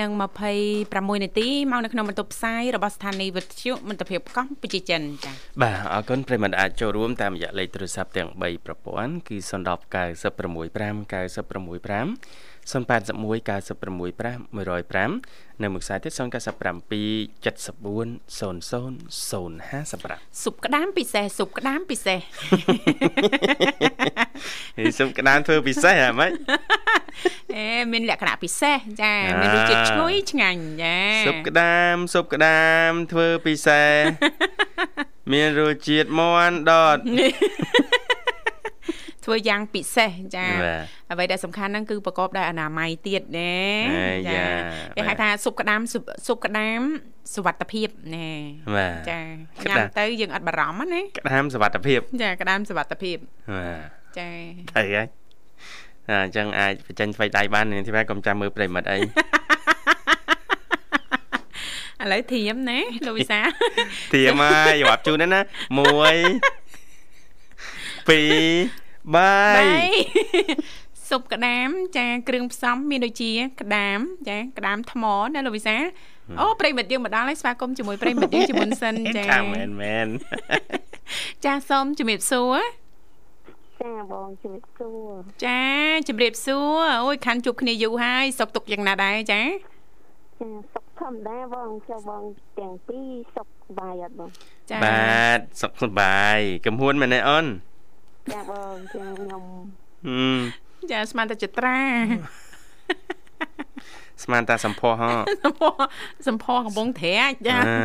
[0.00, 5.32] 8:26នាទីមកនៅក្នុងបន្ទប់ផ្សាយរបស់ស្ថានីយ៍វិទ្យុមិត្តភាពកម្ពុជាចិនចា
[5.62, 9.50] បាទអរគុណប្រិយមិត្តអាចចូលរួមតាមរយៈលេខទូរស័ព្ទទាំង3ប្រព័ន្ធគឺ010
[9.94, 16.22] 965 965 081 965 105នៅមួយខ្សែទៀត097 74
[18.38, 22.18] 00 055ស៊ុបក្តាមពិសេសស៊ុបក្តាមពិសេស
[24.78, 26.32] ហេសុំក្តានធ្វើពិសេសហ៎ម៉េច
[27.56, 33.94] អេមានលក្ខណៈពិសេសចាមានរសជាតិឈ្ងុយឆ្ងាញ់ចាសុបក្តាមសុបក្តាមធ្វើពិសេស
[35.32, 36.98] មានរសជាតិមាន់ដត
[39.24, 43.54] ធ្វើយ៉ាងពិសេសចាបាទ អ្វីដែលសំខាន់ហ្នឹងគឺប្រកបដោយអនាម័យទៀតណា
[43.96, 44.44] អាយ៉ា
[44.96, 46.80] គេហៅថាស៊ុបក្តាមស៊ុបស៊ុបក្តាម
[47.34, 48.28] សុវត្ថិភាពណែ
[48.76, 49.20] បាទចា
[49.64, 53.16] ក្តាញ៉ាំរទៅយើងអត់បារម្ភណាក្តាមសវត្ថភាពចាក្តាមសុវត្ថិភាព
[53.54, 54.30] បាទចា
[54.76, 55.10] ទៅហើយ
[56.08, 59.02] អាអញ្ចឹងអាចបញ្ចេញថ្មីដៃបាននាងធីវ៉ាកុំចាំមើលប្រិមិត្តអីឥ
[62.12, 63.40] ឡូវធៀមណាលោកវិសា
[64.14, 65.44] ធៀមហើយរាប់ជូនណាណា1
[68.08, 69.64] 2បាយ
[70.80, 70.81] 3
[71.12, 73.98] ស៊ុបក្តាមចាគ្រឿងផ្សំមានដូចជាក្តាម
[74.28, 75.76] ចាក្តាមថ្មណាលោកវិសា
[76.40, 80.08] អូប្រិមិត្តយើងមកដល់ហើយស្វាគមន៍ជាមួយប្រិមិត្តយើងជាមុនសិនចាខាងមែនមែន
[81.44, 82.56] ចាសូមជំរាបសួរ
[83.82, 85.12] ចាបងជំរាបសួរ
[85.46, 85.62] ចា
[86.08, 89.42] ជំរាបសួរអូយខាន់ជួបគ្នាយូរហើយសុកទុកយ៉ាងណាដែរចា
[90.40, 92.22] ចាសុខធម្មតាបងចុះបង
[92.58, 94.30] ទាំងពីរសុខសប្បាយអត់បង
[94.70, 97.46] ចាបាទសុខសប្បាយកំហួនមែនទេអូន
[98.32, 99.42] ចាបងចាខ្ញុំ
[100.06, 101.80] ហឹម ចាស្មានតែចត្រា
[104.24, 105.10] ស្មានតាសម្ផស្សហ៎
[105.44, 105.78] សម្ផស្ស
[106.28, 107.82] សម្ផស្សកំពុងត្រាចចាអា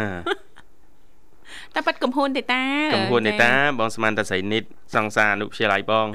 [1.73, 2.63] តែប៉ាត់កំហួនទេតា
[2.95, 4.63] កំហួនទេតាបងស្មានតាស្រីនិត
[4.95, 6.07] សង្សារអនុវិទ្យាល័យបង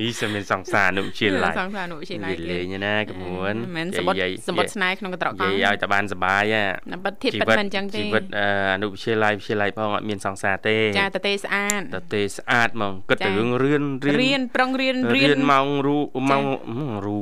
[0.00, 13.82] ហីសមមានសង្សារអនុវិទ្យាល័យសង្សារអនុវិទ្យាល័យនិយាយលេងណាកំហួនមិនសម្បត្តិនិយាយសម្បត្តិស្នេហ៍ក្នុងកន្ត្រកកនិង់យាយឲ្យតែបានសុបាយហ่ะណាប៉ាត់ធៀបប៉ាត់មិនអញ្ចឹងទេជីវិតអឺអនុវិទ្យាល័យវិទ្យាល័យផងអត់មានសង្សារទេចាតទេស្អាតតទេស្អាតហ្មងគិតចាទៅរឿងរៀន
[14.22, 15.98] រៀនប្រុងរៀនរៀនម៉ោងរូ
[16.30, 16.44] ម៉ោង
[17.04, 17.18] រូ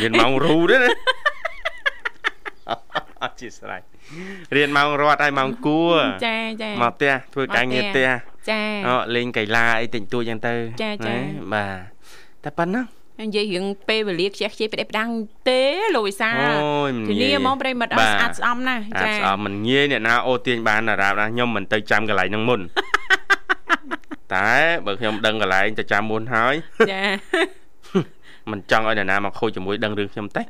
[0.00, 0.90] មានម៉ោងរូទេណា
[3.22, 3.80] អត់ជាស្រ័យ
[4.56, 8.08] រៀនម៉ោងរត់ហើយម៉ោងគួរចាចាមកផ្ទះធ្វើការងារផ្ទះ
[8.50, 11.18] ចាអលេងកីឡាអីតិចតួចចឹងទៅចាចាណា
[11.54, 12.86] បាទតែប៉ុណ្ណឹង
[13.20, 15.10] និយាយរឿងពេលវេលាខ្ជះខ្ជាយផ្ដេសផ្ដាំង
[15.48, 15.62] ទេ
[15.94, 22.60] លោកវិសាអូយមិនធានាងាយហ្មងប្រិមិត្តអត់ស្អាតស្អំណាស់អាចចាស្អប់មិនងាយអ្នកណាអូទាញបានតារាបណាខ្ញុំមិនទៅចាំកន្លែងហ្នឹងមុន
[24.34, 24.50] តែ
[24.86, 26.54] បើខ្ញុំដឹងកន្លែងទៅចាំមុនហើយ
[26.92, 27.02] ចា
[28.52, 30.42] មិនចង់ឲ្យអ្នកណាមកខូចជាមួយដឹងរឿងខ្ញុំទេ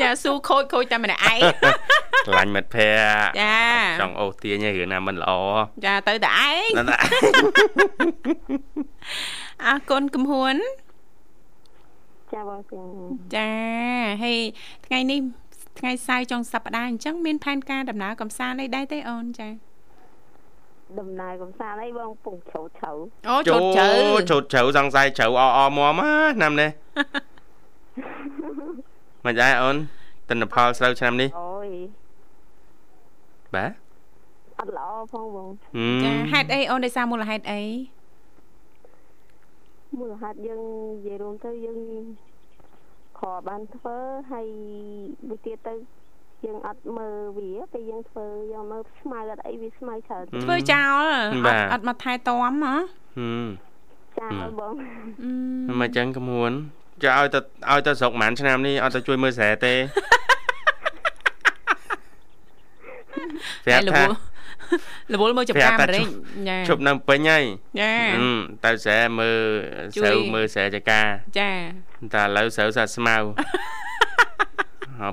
[0.00, 1.40] យ៉ាស៊ូខូចខូចតែម្នាក់ឯង
[2.26, 3.58] ខ្លាញ់មិត្តភ័ក្តិចា
[4.00, 5.32] ចង់អូសទាញឲ្យរឿងណាមិនល្អ
[5.84, 6.70] ចាទៅតែឯង
[9.64, 10.56] អរគុណកំហួន
[12.32, 12.82] ចាបងចា
[13.34, 13.50] ចា
[14.22, 14.38] ហើយ
[14.86, 15.20] ថ្ងៃនេះ
[15.78, 19.48] ថ្ងៃសៅរ៍ចុងសប្តាហ៍អញ្ចឹងមានផែនការដំណើរកំសាន្តអីដែរទេអូនចា
[20.98, 22.92] ដំណើរកំសាន្តអីបងពងជ្រៅជ្រៅ
[23.28, 23.88] អូជោតជើ
[24.30, 26.00] ជូតជ្រៅសង្ស័យជ្រៅអអមម
[26.36, 26.70] ឆ្នាំនេះ
[29.24, 29.76] មិនដែរអូន
[30.28, 31.68] ទិន្នផលស្រូវឆ្នាំនេះអូយ
[33.54, 33.70] បាទ
[34.60, 37.60] អត់ល្អផងបងហឹមចាហេតុអីអូនដោយសារមូលហេតុអី
[39.98, 40.62] មូលហេតុយើង
[40.94, 41.80] និយាយរួមទៅយើង
[43.18, 43.96] ខកបានធ្វើ
[44.32, 44.46] ហើយ
[45.28, 45.74] មួយទៀតទៅ
[46.44, 51.04] យើងអត់មើលវាពេលយើងធ្វើយើងមើលស្មៅអត់អីវាស្មៅច្រើនធ្វើចោល
[51.46, 52.74] អត់អត់មកថែទាំហ៎
[53.18, 53.48] ហឹម
[54.18, 54.74] ចាបង
[55.68, 56.50] អឺមិនចឹងក្មួយ
[57.02, 59.74] ចាឲ្យទៅឲ្យទៅស្រុកប៉ុន្មានឆ្នាំនេះអត់ទៅជួយមើលស្រែទេ
[63.64, 64.16] ប្រាប់តែរថាវល់
[65.12, 66.06] រវល់មើលចំការប្រាប់មថារេច
[66.48, 67.44] ចាជប់នៅពេញហើយ
[67.80, 69.38] ចាហឹមទៅស្រែមើល
[69.96, 71.02] ជួយស្រូវមើលស្រែចកា
[71.38, 71.50] ចា
[72.14, 74.07] តែឥឡូវស្រូវសាច់ស្មៅហើយ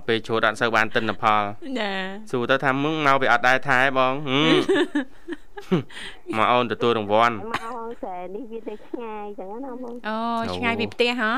[0.08, 1.41] ពេលឈួតអត់សូវបានទិន្នផល
[1.80, 1.91] ចា
[2.32, 10.17] សួរទៅថាมึงមកវាអត់ដែរថែបងហឹមមកអូនទទួលរង្វាន់មកហងស្រែនេះវាទៅឆ្ងាយចឹងណាបងអូ
[10.56, 11.32] ឆ្ងាយពីផ្ទះហ៎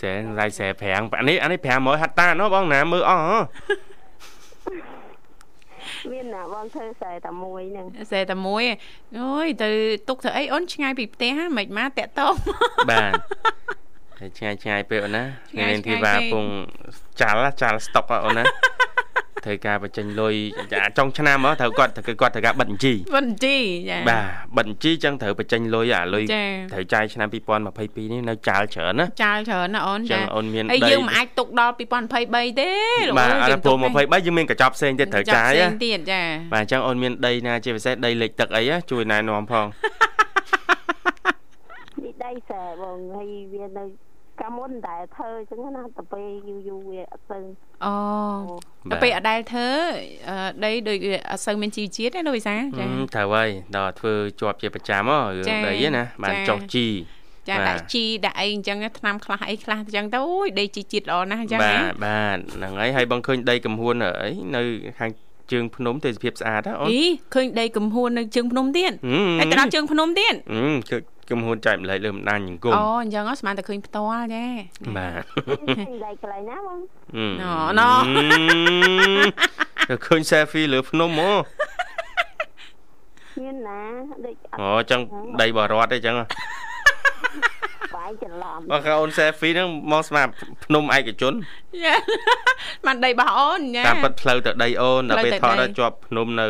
[0.00, 3.38] ស្រែរៃស្រែប្រាំងអានេះអានេះ500ហត្តាណោះបងណាមើលអស់ហ៎
[6.12, 9.68] មានណាបងធ្វើខ្សែតែមួយហ្នឹងសេតែមួយឯងអូយទៅ
[10.08, 12.34] ទុកធ្វើអីអូនឆ្ងាយពីផ្ទះហ្នឹងមិនមកតាក់តង
[12.90, 13.83] បាទហើយ
[14.38, 16.46] ឆ្ងាយឆ្ងាយពេកអូនណាឆ្ងាយនាងធីឆ្ងាវ៉ាយពេកពង
[17.20, 18.44] ចាល់ណាចាល់ស្តុកអូនណា
[19.44, 20.34] ត្រូវការបញ្ចេញលុយ
[20.72, 23.56] ចាចុងឆ្នាំមកត្រូវគាត់គឺគាត់ត្រូវការបិទបញ្ជីវិនជី
[23.90, 24.24] ចាបាទ
[24.56, 31.72] បិទបញ្ជីចឹងត្រូវបញ្ចេញលុយអាលុយចាត្រូវចាយឆ្នាំ2022នេះនៅចាល់ច្រើនណាចាល់ច្រើនណាអូនចឹចាងអូនមានហើយដីយើងមិនអាចទុកដល់
[32.16, 32.70] 2023ទេ
[33.08, 36.22] លោកបាទអើយអាយើងព្រោះទុកទេ23យើងមានកញ្ចប់ផ្សេងទៀតត្រូវចាយផ្សេណាងទៀតចា
[36.54, 39.66] បាទអញ្ចឹងអូនមានដីណាជាពិសេសដីលិចទឹកអីណាជួយណែនាំផង
[42.02, 43.84] នេះដីខ្សែបងហើយវានៅ
[44.40, 47.40] កាលមុនតែធ្វើអញ្ចឹងណាទៅពេលយូរយូរវាអត់ទៅ
[47.84, 47.94] អូ
[48.90, 49.68] បាទៅទពេលអដែលធ្វើ
[50.28, 56.86] អឺដីដូចវាអត់សូវមានជីវជាតិទេលោកវិសាហឹចាមត្រូវហើយដល់ធ្វើជាប់ជាប្រចាំហ៎រឿងចាដីហ្នឹងណាបានចាចុះជី
[57.48, 64.62] ចាបាទដាក់ជីដាក់អីអញ្ចឹងថ្នាំខ្លះអីខ្លះអញ្ចឹងទៅអូយដីជីជាតិល្អណាស់អញ្ចឹងបាណាទបាទហ្នឹងហើយហើយបងឃើញដីកំហួនអីនៅ
[64.98, 65.10] ខាង
[65.52, 67.02] ជើងភ្នំទេសភាពស្អាតហ៎អូនអី
[67.34, 74.44] ឃើញដីកំហួននៅជើងភ្នំទៀតហឹមហើយទៅដល់ជើងភ្នំទៀតហឹ មគឺកំហួនចែកម្លែកលើបណ្ដាញសង្គមអូអញ្ចឹងហ៎ស្មានតែឃើញផ្ទាល់ចា
[74.96, 75.22] បាទ
[75.78, 77.82] មានដីកន្លែងណាបងហឹមណណ
[79.88, 81.32] ទៅឃើញ selfie លើភ្នំហ៎
[83.40, 83.80] មានណា
[84.24, 85.00] ដូចអត់អូចឹង
[85.40, 86.24] ដីបរតទេចឹងហ៎
[88.04, 90.26] បាយច្រឡំបើកអូន selfie ហ្នឹងមកស្មារ
[90.64, 91.34] ភ្នំឯកជន
[91.84, 91.96] យ៉ា
[92.86, 96.46] បានដីរបស់អូនចាតាមពិតផ្លូវទៅដីអូនដល់ពេលផ្លូវទៅថតដីដល់ជាប់ភ្នំនៅ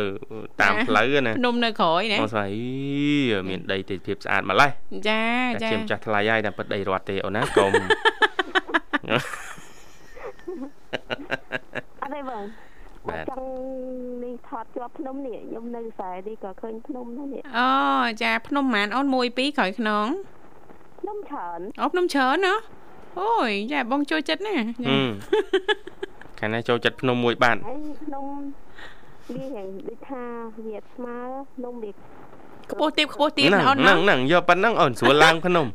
[0.61, 4.71] តាមចាផ្លូវណាភ្នំនៅក្រោយណាមកស្មារអីមានដីទេសភាពស្អាតម្ល៉េះ
[5.09, 7.71] ចាតែចាជាម្ចាស់ថ្លៃហើយតាមពិតដីរត់ទេអូនណាកុំ
[12.01, 12.43] អត់ទេបង
[13.09, 13.47] បាទចង់
[14.23, 17.69] នេះថតជាប់ភ្នំនេះខ្ញុំនៅខ្សែនេះក៏ឃើញភ្នំដែរនេះអូ
[18.23, 20.07] ចាភ្នំម៉ានអូន1 2ក្រោយខ្នង
[21.05, 22.55] ភ្នំច្រើនអូភ្នំច្រើនណា
[23.19, 25.09] អូយចាបងចូលចិត្តណាហឹចាម
[26.39, 28.25] ខាងនេះចូលចិត្តភ្នំមួយបាទហើយភ្នំ
[29.35, 30.23] វាយ៉ាងដូចថា
[30.65, 31.17] វាស្មើ
[31.53, 31.91] ភ្នំវា
[32.71, 35.65] ខ្ពស់ទៀបខ្ពស់ទៀបហ្នឹងណាអូនហ្នឹណាងហ្នឹងយកប៉ុណ្ណឹងអូនស្រួលឡើងភ្នំ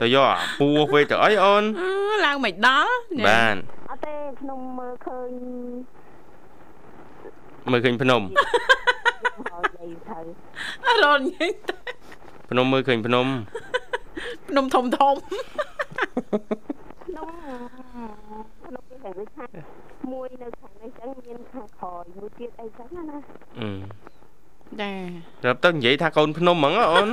[0.00, 1.90] ទៅយកអាពួរវិញទៅអីអូនអឺ
[2.26, 3.56] ឡើងមិនដល់ចាបាទ
[3.90, 5.30] អត់ទេភ្នំមើលឃើញ
[7.70, 8.22] មើលឃើញភ្នំ
[9.52, 10.18] ហើយនិយាយទៅ
[10.86, 11.48] អរញ៉េ
[12.50, 13.26] ភ្នំមើលឃើញភ្នំ
[14.48, 15.14] ភ្នំធំធំ
[17.06, 17.28] ភ្នំ
[18.64, 19.46] ភ្នំវាយ៉ាងដូចថា
[20.12, 23.18] មួយនៅខាងនេះចឹងមានខាងក្រោយមួយទៀតអីចឹងណាណា
[23.60, 23.70] អឺ
[24.80, 24.90] ចា
[25.44, 27.08] រាប់ទៅនិយាយថាកូនភ្នំហ្មងហ៎អូន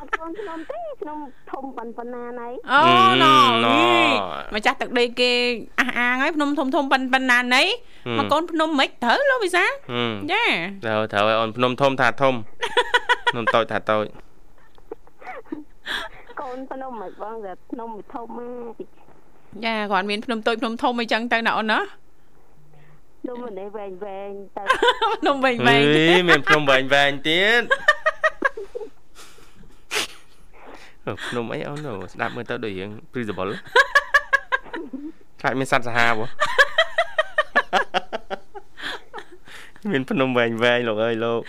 [0.00, 1.18] អត់កូនភ្នំទេភ្នំ
[1.52, 3.34] ធំប៉ុណ្ប៉ុណ្ណាណៃអូអឺណូ
[3.66, 3.80] ណូ
[4.54, 5.32] ម្ចាស់ទឹកដីគេ
[5.80, 7.62] អះអាងហើយភ្នំធំធំប៉ុណ្ប៉ុណ្ណាណី
[8.06, 10.44] ហឹមមកកូនភ្នំមិនត្រូវលោកវិសាហឹមចា
[10.84, 12.34] ត្រូវត្រូវឲ្យអូនភ្នំធំថាធំ
[13.32, 14.04] ភ្នំតូចថាតូច
[16.40, 18.40] កូនភ្នំមិនបងតែភ្នំវាធំម
[18.78, 18.80] ក
[19.64, 21.80] ចាគាត់មានភ្នំតូចភ្នំធំអីចឹងទៅណាអូនណា
[23.22, 24.62] ភ្នំនេះវែងវែងទៅ
[25.22, 27.62] ភ្នំវែងវែងអីមានភ្នំវែងវែងទៀត
[31.06, 33.52] អូភ្នំអីអូនអូស្ដាប់មើលទៅដូចរឿង Principle
[35.40, 36.28] ខ្លាចមានសត្វសាហាវហ៎
[39.92, 41.40] មានភ្នំវែងវែងលោកអើយលោក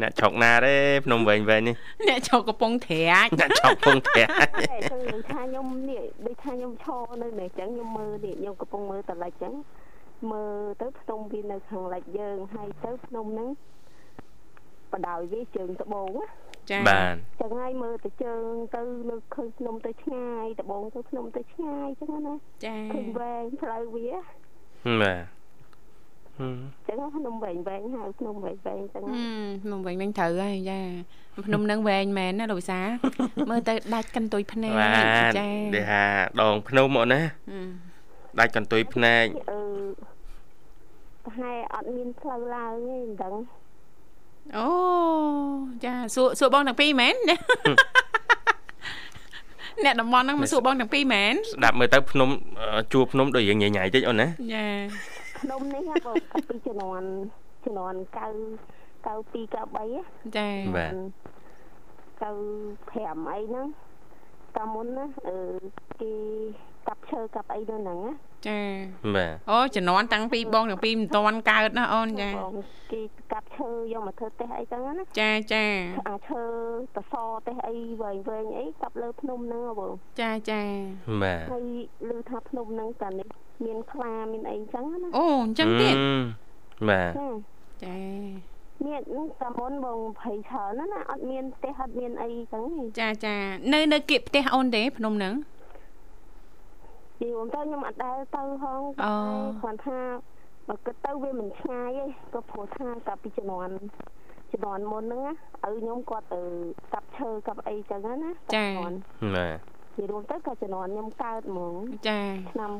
[0.00, 1.74] អ្នកឆុកណាទេភ្នំវែងវែងនេះ
[2.08, 9.54] អ្នកចូលកំពង់ត្រាចអ្នកឆុកពងធាតែចឹងដូចថាខ្ញុំនេះដូចថាខ្ញុំឈរនៅនេះចឹងខ្ញុំមើលនេះខ្ញុំកំពុងមើលតលិចចឹង
[10.32, 13.48] មើលទៅភ្នំវានៅខាងលិចយើងហើយទៅភ្នំហ្នឹង
[14.92, 16.26] បដោយវាជើងត្បូងណា
[16.70, 24.08] ចាបាទចឹងហើយមើលទៅជើងទៅនៅឃើញភ្នំទៅឆ្ងាយត្បូងទៅភ្នំទៅឆ្ងាយចឹងណាចាឃើញវែងផ្លូវវា
[25.02, 25.43] បាទ
[26.38, 26.56] ហឹម
[26.88, 29.16] ចឹងភ្នំវែងវែងហៅភ្នំវែងវែងចឹងហឹម
[29.64, 30.80] ភ្នំវែងហ្នឹងត្រូវហើយចា
[31.46, 32.80] ភ្នំហ្នឹងវែងមែនណាលោកវិសា
[33.50, 36.02] មើលទៅដាច់កន្ទុយភ្នែកបាទចាគេថា
[36.40, 37.20] ដងភ្នំអូនណា
[37.50, 37.68] ហឹម
[38.38, 39.60] ដាច់កន្ទុយភ្នែកអឺ
[41.24, 43.34] ប្រហែលអត់មានផ្លូវឡើងទេមិនដឹង
[44.56, 44.68] អូ
[45.84, 47.14] ចាសួរសួរបងទាំងពីរមែន
[49.84, 52.28] អ្នកតំបន់ហ្នឹងមកសួរបងទាំងពីរមែនស្ដាប់មើលទៅភ្នំ
[52.60, 54.64] អឺជួរភ្នំដូចរឿងញ៉ៃញ៉ៃតិចអូនណាចា
[55.38, 57.08] ភ្នំនេះហ่ะបងកាលពីជំនាន់
[57.64, 58.24] ជំនាន់9
[59.04, 59.62] 92 93ចា
[60.76, 60.94] បាទ
[62.20, 63.66] 95អីហ្នឹង
[64.56, 65.36] កាលមុនណាអឺ
[66.00, 66.12] គេ
[66.88, 68.12] កាប់ឈើកាប់អីនៅហ្នឹងណា
[68.48, 68.60] ចា
[69.14, 72.54] បាទអូជំនាន់តាំងពីបងទាំងពីរមិនតាន់កើតណាអូនចាបង
[72.92, 73.00] គេ
[73.32, 75.64] កាប់ឈើយកមកធ្វើផ្ទះអីចឹងណាចាចា
[76.08, 76.44] អាឈើ
[76.96, 80.62] តសផ្ទះអីវែងវែងអីកាប់លើភ្នំហ្នឹងហ៎បងចាចា
[81.22, 81.64] បាទហើយ
[82.08, 83.28] ឮថាភ្នំហ្នឹងកាលនេះ
[83.64, 86.22] មានខ្លាមានអីចឹងណាអូអញ្ចឹងទៀតហឹម
[86.88, 87.28] បាទចា
[87.84, 87.98] ចា
[88.86, 93.36] មានហ្នឹងកាលមុនបងភ័យច្រើនណាស់ណាអត់មានផ្ទះអត់មានអីចឹងទេចាចា
[93.72, 95.34] នៅនៅគៀកផ្ទះអូនទេភ្នំហ្នឹង
[97.22, 99.12] យូរទៅខ្ញុំអត់ដែលទៅហងអូ
[99.62, 99.98] គាត់ថា
[100.68, 103.74] បើគិតទៅវាមិនឆ្ងាយទេក៏ព្រោះថាកាលពីជំនាន់
[104.52, 105.32] ជំនាន់មុនហ្នឹងណា
[105.66, 106.40] ឪខ្ញុំគាត់ទៅ
[106.92, 108.66] កាប់ឈើកាប់អីចឹងណាចា
[109.34, 111.74] បាទ និយាយរួមទៅក៏ជំនាន់ខ្ញុំកើតហ្មង
[112.08, 112.20] ចា
[112.52, 112.72] ឆ្នាំ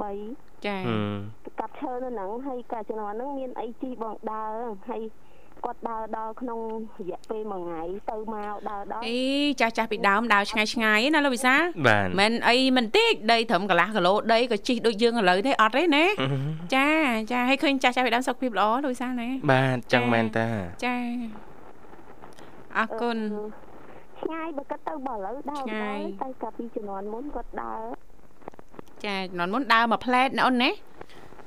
[0.00, 1.12] 93ចាហឹម
[1.60, 4.52] កាប់ឈើនៅហ្នឹងហើយកាលជំនាន់ហ្នឹងមានអីជីបងដើរ
[4.90, 5.02] ហើយ
[5.64, 6.60] គាត់ដើរដល់ក្នុង
[6.98, 9.20] រយៈពេលមួយថ្ងៃទៅមកដើរដល់អី
[9.60, 16.88] ចាស់ចាស់ពីដើមដើរឆ្ងាយឆ្ងាយណាលោកវិសាលបាទមិនអីមិនតិចដីត្រឹមកន្លះគីឡូដីក៏ជីកដូចយើងឥឡូវទេអត់ទេណាហឹមចា
[17.32, 20.48] ចាឲ្យឃើញចាស់ចាស់ពីដើមសុខភាពល្អលោកវិសាលណាបាទចឹងមែនតា
[20.86, 20.96] ចា
[22.78, 23.18] អរគុណ
[24.20, 27.82] ឆ្ងាយបើគាត់ទៅបើឥឡូវដើរឆ្ងាយតែកាលពីជំនាន់មុនគាត់ដើរ
[29.04, 30.70] ចាជំនាន់មុនដើរមួយផ្លែតណាអូនណា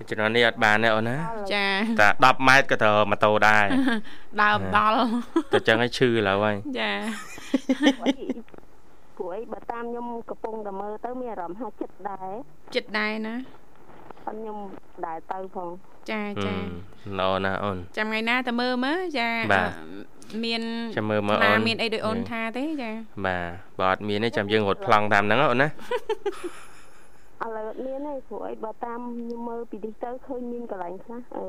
[0.09, 1.17] ជំនាន់នេះអត់បានទេអូនណា
[1.53, 1.65] ចា
[2.01, 3.65] តែ10ម៉ែត្រក៏ត្រូវម៉ូតូដែរ
[4.41, 4.97] ដើរដល់
[5.53, 6.91] តែចឹងឲ្យឈឺឥឡូវហើយចា
[9.17, 12.29] ព្រោះអីបើតាមខ្ញុំកំពុងតែមើលទៅមានអារម្មណ៍ថាចិត្តដែរ
[12.75, 13.35] ចិត្តដែរណា
[14.27, 14.57] អត់ខ្ញុំ
[15.05, 15.69] ដែរទៅផង
[16.11, 16.55] ចាចា
[17.19, 19.85] ឡូណាអូនចាំថ្ងៃណាទៅមើលមើលចាបាទអឺ
[20.45, 20.61] មាន
[20.97, 22.91] ចាំមើលមើលណាអូនមានអីដូចអូនថាទេចា
[23.25, 25.69] បាទបើអត់មានទេចាំយើងរត់ប្លង់តាមហ្នឹងអូនណាឥ
[27.55, 31.45] ឡូវអត់មានទេព្រោះអីបើតាមខ្ញុំមើលពីនេះទៅឃើញមានកន្លែងខ្លះអឺ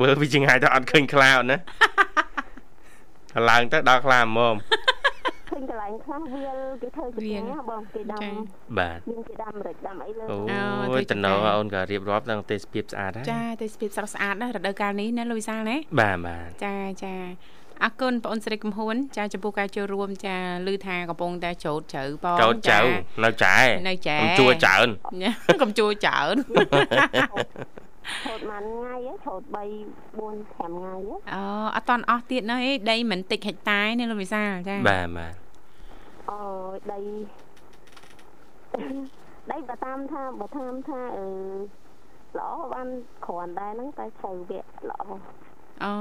[0.00, 1.58] មើលពីចង្អាយទៅអត់ឃើញខ្លាអូនណា
[3.50, 4.54] ឡើងទៅដល់ខ្លាហ្មង
[5.50, 8.20] ឃើញកន្លែងខ្លះវាលគេធ្វើជាណាបងគេដាំ
[8.78, 10.24] បាទមានគេដាំម្រេចដាំអីលើ
[10.90, 11.26] អូយតំណ
[11.56, 17.14] អូនក៏រៀបរាប់ដល់ទេសភាពស្អាតហើយចាទេសភាពស្រស់ស្អាតណាស់រដូវកាលនេះណាលោកវិសាលណាបាទបាទចាចា
[17.82, 22.78] អរគុណបងអូនស្រីកំហួនចាចំពោះការចូលរួមចាឮថាកំពុងតែចូលជ្រៅបងចោតចៅ
[23.24, 23.56] នៅចែ
[23.88, 24.88] នៅចែខ្ញុំជួយច្រើន
[25.22, 25.32] ញ៉ា
[25.62, 26.36] កុំជួយច្រើន
[28.26, 31.42] ឆោតមួយថ្ងៃហ៎ឆោត3 4 5ថ្ងៃហ៎អូ
[31.74, 35.34] អត់តន់អស់ទៀតណាអីដីមិនតិចហិកតាឯណាលោកវិសាលចាបាទបាទ
[36.30, 36.38] អូ
[36.92, 37.00] ដី
[39.52, 41.26] ដីបើតាមថាបើតាមថាអឺ
[42.38, 42.88] ល្អបាន
[43.26, 45.02] គ្រាន់ដែរហ្នឹងតែត្រូវវគ្គល្អ
[45.84, 45.94] អូ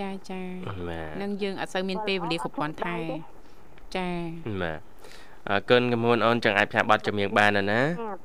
[0.00, 0.40] ចាចា
[0.88, 2.96] បាទនឹងយើងអត់សូវមានពេលវេលាគ្រប់គ្រាន់ថែ
[3.96, 4.08] ចា
[4.62, 4.80] បាទ
[5.48, 8.20] អរគុណកំហួនអូនចឹងអាចផ្សាយប័ណ្ណចម្រៀងបានណាណាហាត់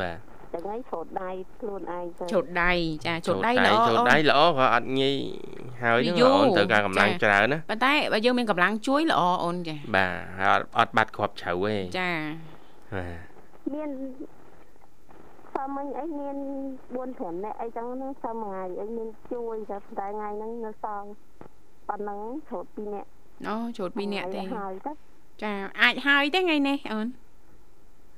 [0.00, 0.18] បាទ
[0.52, 2.72] ចឹងហើយឆោតដៃខ្លួនឯងទៅជោតដៃ
[3.06, 5.16] ចាជោតដៃល្អជោតអូនដៃល្អក៏អត់ងាយ
[5.82, 12.10] ហើយហ្នឹងយូរអូនត្រូវការកម្លាំងចាច្រើនណាប៉ុន្តែបើយើងមានកម្លាំងជួយល្អអូនចាបាទហើយអត់អត់បាត់គ្រាប់ជ្រៅទេចា
[12.94, 13.18] បាទ
[13.74, 13.90] មាន
[15.56, 16.36] សើមិញអីមាន
[16.94, 21.08] 4 5នាក់អីចឹងហ្នឹងសើមួយថ្ងៃអីមានជួយតែតែថ្ងៃហ្នឹងនៅសល់
[21.88, 23.08] ប៉ុណ្ណឹងឆោត2នាក់
[23.48, 24.92] អូជោត2នាក់ទេហើយទៅ
[25.42, 27.06] ចាអាចហើយទេថ្ងៃនេះអូន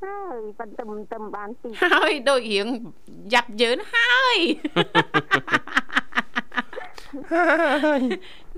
[0.03, 2.67] ហើយប៉ុន្តែមិនទៅមិនបានទីហើយដូចរៀង
[3.33, 4.37] យ៉ាប់យើនហើយ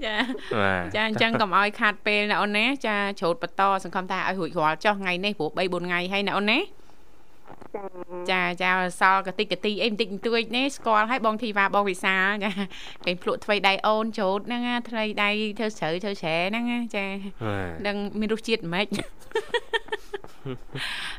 [0.05, 0.17] ចា
[0.61, 6.59] បាទចាអញ្ចឹងកុំឲ្យខាតពេលណាអូនណាចាច្រូតបន្តសង្ឃឹមថាឲ្យរួចរាល់ចុះថ្ងៃនេះព្រោះ3 4ថ្ងៃហើយណាអូនណា
[7.77, 7.85] ចា
[8.31, 8.71] ចាចា
[9.01, 12.51] សល់កតិកកទីអីបន្តិចបន្តួចនេះស្គាល់ហើយបងធីវ៉ាបងវិសាលចា
[13.07, 17.07] គេភ្លក់ថ្វីដៃអូនច្រូតហ្នឹងណាថ្វីដៃធ្វើស្រូវធ្វើច្រែហ្នឹងណាចា
[17.47, 18.87] បាទនឹងមានរសជាតិមិន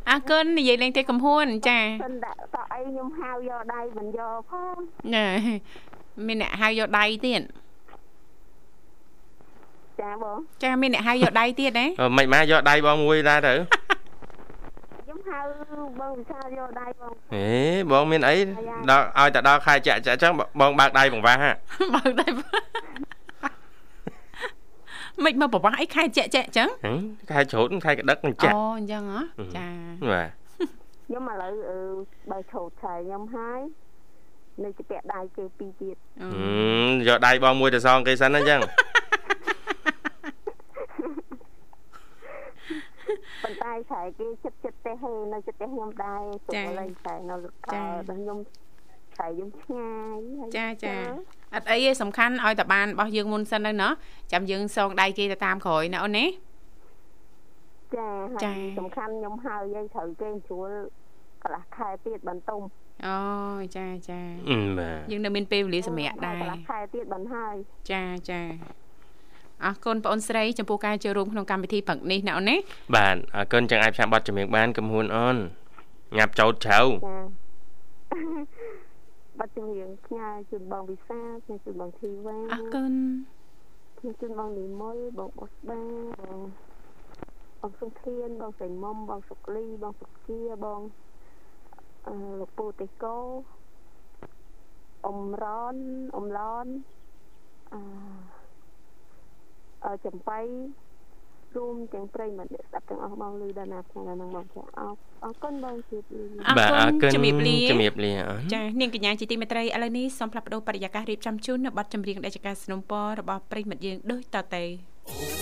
[0.10, 4.76] អរគុណនិយាយលេងទេកំហួនចាសិនដាក់តអីខ្ញុំហៅយកដៃមិនយកផង
[5.16, 5.28] ណែ
[6.28, 7.42] មានអ្នកហៅយកដៃទៀត
[10.02, 13.81] ចាបងចាមានអ្នកហៅយកដៃទៀតណាអឺមិនមកយកដៃបងមួយដែរទៅខ្ញុំ
[15.32, 15.42] ហៅ
[16.00, 17.48] បងវិសាលយកដៃបងហេ
[17.92, 18.36] បងមានអី
[18.90, 21.56] ដល់ឲ្យតែដល់ខែចាក់ចាក់អញ្ចឹងបងបើកដៃបង្វាស់ហ่ะ
[21.96, 22.28] បើកដៃ
[25.26, 27.00] មិនមកប្រវាស់អីខែចាក់ចាក់អញ្ចឹងហឹម
[27.32, 29.20] ខែច្រូតខែក្តឹកនឹងចាក់អូអញ្ចឹងហ៎
[29.58, 29.68] ចា
[30.12, 30.30] បាទ
[31.06, 31.78] ខ្ញុំឥឡូវអឺ
[32.32, 33.60] បើឆោតឆាយខ្ញុំហើយ
[34.64, 36.44] នៅជាពាក់ដៃគេពីរទៀតអឺហឹ
[36.88, 38.62] មយកដៃបងមួយទៅសងគេសិនណាអញ្ចឹង
[43.44, 44.61] ប៉ុន្តែឆាយគេចិត្តចិត្ត
[44.92, 48.40] ទេហេនៅចិត្តទេខ្ញុំដែរសុខលេងឆាយនៅលកដល់ខ្ញុំ
[49.18, 50.96] ឆាយខ្ញុំឆ្ងាយហើយចាចា
[51.54, 53.92] អត់អីទេសំខាន់ឲ្យតែបានរបស់យើងមុនសិនទៅណោះ
[54.32, 56.26] ចាំយើងសងដៃគេទៅតាមក្រោយណាអូនណា
[57.96, 58.10] ចា
[58.44, 60.70] ចាហើយសំខាន់ខ្ញុំហើយយើងត្រូវគេជួល
[61.44, 62.62] កន្លះខែទៀតបន្ទុំ
[63.08, 63.18] អូ
[63.78, 64.20] ចាចា
[64.50, 67.56] អឺបាទយើងនៅមានពេលវេលាសម្រាប់ដែរកន្លះខែទៀតបន្ហើយ
[67.92, 68.42] ចាចា
[69.66, 72.56] អរគុណបងអូនស្រីចំពោះការចូលរួមក្នុងកម្មវិធីព្រឹកនេះណាអូនណា
[72.96, 75.36] បាទអរគុណចឹងអាចផ្សាយប័ណ្ណចម្រៀងបានកំហួនអូន
[76.18, 77.42] ញាប់ចោតជ្រៅចា
[79.40, 82.94] បាត់ចម្រៀងផ្ញើជូនបងវិសាផ្ញើជូនបងធីវ៉ាអរគុណ
[83.98, 85.82] ផ្ញើជូនបងនីមុលបងបូស្បា
[86.22, 86.40] បង
[87.60, 90.82] បងសុខធានបងសៃមុំបងសុកលីបងសុជាបង
[92.08, 93.18] អឺលោកពូតេកោ
[95.06, 95.76] អ៊ំរ៉ន
[96.16, 96.68] អ៊ំឡន
[97.74, 97.80] អឺ
[98.36, 98.41] អឺ
[100.07, 100.41] ចំបៃ
[101.57, 104.93] រួមទាំងប្រិយមិត្តអ្នកស្ដាប់ទាំងអស់បងឮដល់ណាថ្ងៃដល់ហ្នឹងបងចាអរ
[105.25, 112.81] អរគុណបងជម្រាបលា អរ បាទ គុ អ ណ រគុណ ជំរាបលា ជំរាបលាអូន ចានាងកញ្ញាជាទីមេត្រីឥឡូវនេះសូមផ្លាប់បដោបរិយាកាសរៀបចំជូននៅប័ណ្ណចម្រៀងដែលជាការสนับสนุน
[113.21, 114.65] របស់ប្រិយមិត្តយើងដូចតទៅ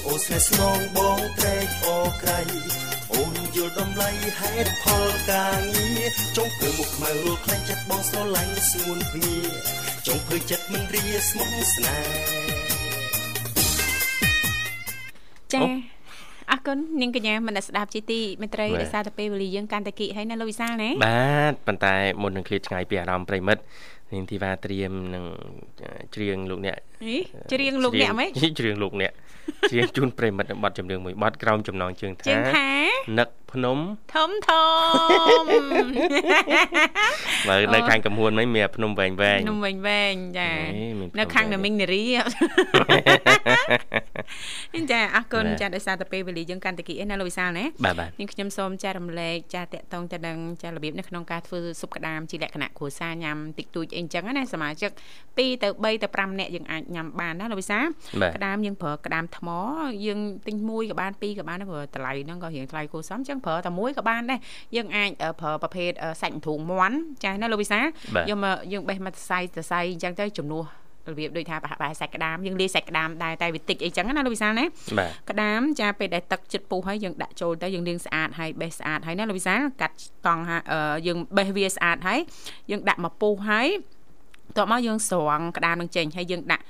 [0.06, 2.40] អូស្នេហ៍ស្នងបងត្រេកអរក្រៃ
[3.14, 4.10] អូនយល់តម្លៃ
[4.40, 9.36] ហេតុផលការងារចុងព្រឺមុខខ្មៅរលខ្លាញ់ចិត្តបងស្រឡាញ់ស្ងួនភ្ងា
[10.06, 12.67] ចុងព្រឺចិត្តមិនរាស្មុគស្នេហ៍
[15.53, 15.59] ចា
[16.51, 23.61] អរគុណនាងកញ្ញាមនស្សស្ដាប់ជាទីមេត្រីដោយសារតែពេលវេលាយើងកាន់តែគិតហើយណាលោកវិសាលណាបាទប៉ុន្តែមុននឹងឃ្លាតឆ្ងាយពីអារម្មណ៍ប្រិមិត្ត
[24.13, 25.23] នាងធីវ៉ាត្រៀមនឹង
[26.15, 26.75] ច្រៀងលោកអ្នក
[27.05, 27.15] អី
[27.53, 28.29] ច្រៀងលោកអ្នកហ្មង
[28.59, 29.11] ច្រៀងលោកអ្នក
[29.71, 32.69] ច្រៀងជូនប្រិមិត្តនៅប័ណ្ណចម្រៀងមួយប័ណ្ណក្រោមចំណងជើងជាថាងថា
[33.19, 33.77] នឹក ភ្នំ
[34.13, 35.45] ធំធំ
[37.47, 42.03] បើនៅខាងកំហួនមិញមានភ្នំវែងវែងនំវិញវែងចាអេមានភ្នំនៅខាងវែណាងមីងនារី
[44.91, 57.79] ចាអរគុណបាទចាដោយសារតែពេលវេលាយើងកាន់តែគិតឯណាលោកវិសាលណាបាទបាទនាងខ្ញុំសូមចែករំលែកចាតកតងទៅនឹងចារបៀបនៅក្នុងការធ្វើស៊ុបក្តាមជាលក្ខណៈគ្រួសារញ៉ាំតិចតួចអីអញ្ចឹងណាសមាជិក2ទៅ3ទៅ5នាក់យើងអាចញ៉ាំបានណាលោកវិសា
[58.21, 59.49] បាទក្តាមយើងប្រើក្តាមថ្ម
[60.05, 64.39] យើងទិញមួយក៏បានពីរក៏បានដែរព្រោះតម្លៃហ្នឹងក៏រៀងថ្លៃគួរសមអញ្ចឹងប្រើតែមួយក៏បានដែរ
[64.75, 67.79] យើងអាចអឺប្រើប្រភេទអឺសាច់ទ្រូងមាន់ចាណាលោកវិសា
[68.15, 70.65] បាទយកមកយើងបេះមកសរសៃសរសៃអញ្ចឹងទៅជំនួស
[71.11, 74.65] របៀបដូចថាប្រហែលប្រហែលសាច់ក្តាមយើងលាយសាច់ក្តាមដែរតែវាតិចអីចឹងណាលោកវិសាលណា
[74.99, 82.19] បាទក្តាមចាពេលដែលទឹកចិត្តពុះហើយយើងដាក់ចូលទៅយើងលាងស្អាតហើយបេះស្អាតហើយណាលោកវិសាលកាត់កង់ហើយអឺយើងបេះវាស្អាតហើយ
[82.71, 83.67] យើងដាក់មកពុះហើយ
[84.57, 86.63] តោះមកយើងស្រង់ក្តាមនឹងចេញហើយយើងដាក់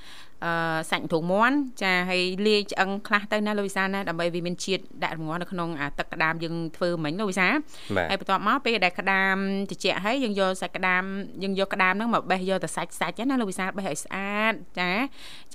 [0.46, 7.54] អឺសាច់ទ្រូងមាន់ចាហើយលាយឆ្អឹងខ្លះទៅណាលោកវិសាលណាដើម្បីវាមានជាតិដាក់រងាស់នៅក្នុងអាទឹកក្តាមយើងធ្វើមិញលោកវិសាល
[7.98, 9.36] បាទហើយបន្ទាប់មកពេលដែលក្តាម
[9.70, 11.04] ត្រជាក់ហើយយើងយកសាច់ក្តាម
[11.44, 14.92] យើងយកក្តាមហ្នឹងមកបេះយកតែសាច់សាច់ហ្នឹងណាលោកវិសាលបេះឲ្យស្អាតចា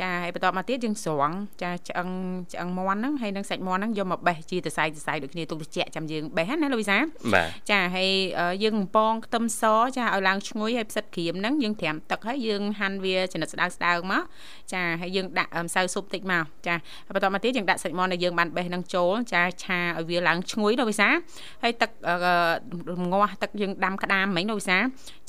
[0.01, 2.09] ចាហើយបន្ទាប់មកទៀតយើងស្រង់ចាឆ្អឹង
[2.53, 7.03] ឆ្អឹងមាន់ហ្នឹងហើយនឹងសាច់មាន់ហ្នឹងយកមកបេះជាសរសៃសរសៃដូចគ្នាទុកត្រជាក់ចាំយើងបេះណាលោកវិសាល
[7.35, 9.63] បាទចាហើយអឺយើងបំពងខ្ទឹមស
[9.97, 14.23] ចាឲ្យឡើងឈ្ងុយហើយផ្សិតក្រៀមហ្នឹងយើងត្រាំទឹកហើយយើងហាន់វាចំណិតស្ដើងស្ដើងមក
[14.73, 16.75] ចាហើយយើងដាក់អឺម្សៅស៊ុបតិចមកចា
[17.07, 21.09] ហើយបន្តមកទៀតយើងដាក់សាច់មាន់ដែលយើងបានបេះហ្នឹងចូលចាឆាឲ្យវាឡើងឈ្ងុយដល់វិសា
[21.63, 22.15] ហើយទឹកអឺ
[22.91, 24.79] រងាស់ទឹកយើងដាំក្តាមមិញដល់វិសា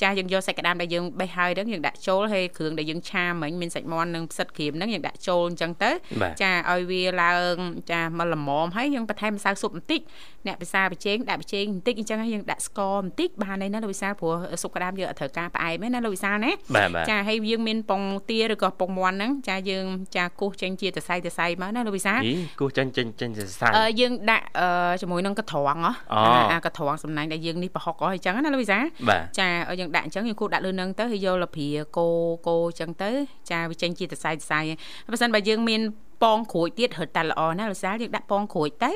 [0.02, 5.92] ចាយើងយកសាច់ក្តាមដែលយើងបេះហើយហ្នឹងយើងដាក់ចូលហើយគ្រឿងដែលយើងឆាមិញមានសាច់មាន់និងផ្សិតក្រៀមហ្នឹងយើងដាក់ចូលអញ្ចឹងទៅ
[6.22, 7.56] បាទចាឲ្យវាឡើង
[7.92, 10.02] ចាមកល្មមហើយយើងបន្ថែមម្សៅស៊ុបបន្តិច
[10.48, 19.86] អ្នកភាសាបច្ចេងដាក់បច្ចេងបន្តិចអញ្ចឹងហើយយើងដាក់ស្ករបន្តិចបានហើយណាលោកវិសាលព្រោះស៊ុបក្តាមយើងអត់ត្រូវការផ្អែមទេណាលោកវិសាលណាបាទបាទចាហើយយើងមានពងទាឬក៏ពងមាន់ហ្នឹងចាយើង
[20.18, 24.68] ចាគោះចេញជាតសៃតសៃមកណាលោកវិសាលអីគោះចាញ់ចាញ់ចាញ់សរសៃអឺយើងដាក់អឺ
[25.02, 26.22] ជាមួយនឹងកត្រងហ៎អូ
[26.52, 32.08] អាកត្រងសំណាញ់ដែលយើងនេះប្រហុកហ៎អញ្ចឹងណាលោកវិសាលបាទចាឲ្យយើងដាក់អញ្ចឹងយើងគូសដាក់លើនឹងទៅហើយយកលព្រាកូ
[32.48, 33.12] កូអញ្ចឹងទៅ
[33.52, 35.82] ចាវាចេញជាតសៃតសៃហើយបើសិនបើយើងមាន
[36.22, 38.92] ពងក្រួយទៀតរត់តែល្អណាស់លោកវិសាលយើងដាក់ពងក្រួយទៅ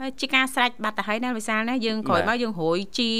[0.00, 3.12] ហើយជាការស្រេចបាត់ទៅហើយណាលោកវិសាលណាយើងក្រោយមកយើងរួយជី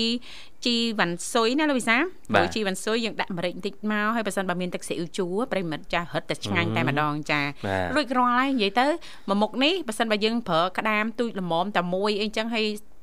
[0.67, 2.03] ជីវ៉ាន់ស៊ុយណាលោកវិសាល
[2.35, 8.87] រួយជីវ៉ាន់ស៊ុយយើងដាក់ម្រេចបន្តិចមកហើយបើសិនបើមានទឹកស៊ីអ៊ូជូរប្រិមិត្តចារត់តែឆ្ងាញ់តែម្ដងចាបាទរួចរាល់ហើយនិយាយទៅ
[9.29, 12.94] មួយមុខនេះបើសិនបើយើងប្រើក្តាមទូចល្មមតែមួយអីចឹងហើយអឺ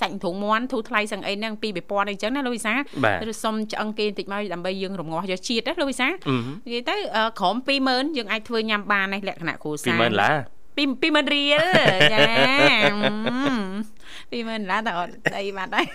[0.00, 6.36] សាច់ទ្រូងមាន់ធូរថ្លៃសឹងអីហ្នឹងពី2000អីចឹងណាលោកវិសាបាទឬសុំឆ្អឹងគេបន្តិចមកដើម្បីយើងរងាស់យកជាតិណាលោកវិសាអឺ
[6.66, 7.56] និយាយទៅអឺក្រោម
[7.86, 10.30] 20000យើងអាចធ្វើញ៉ាំបានដែរលក្ខណៈគ្រួសារ20000ឡា
[10.76, 11.62] ពី20000រៀល
[12.12, 12.20] ចា
[14.30, 15.86] 20000ឡាតើអត់អីបាត់ហើយ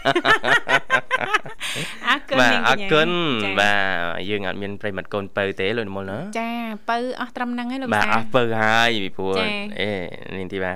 [2.08, 3.10] អរគុណបាទនាងអករញ្ញាគុណ
[3.44, 6.52] ចាបាទយើងអត់មានប្រិមិត្តកូនពៅទេលោកនិមលណាចា
[6.90, 9.46] បើអស់ត្រឹមហ្នឹងឯងលោកបាទវិសាអស់ពៅហើយពីព្រោះចា
[9.82, 9.92] អេ
[10.38, 10.72] នាងធីវ៉ា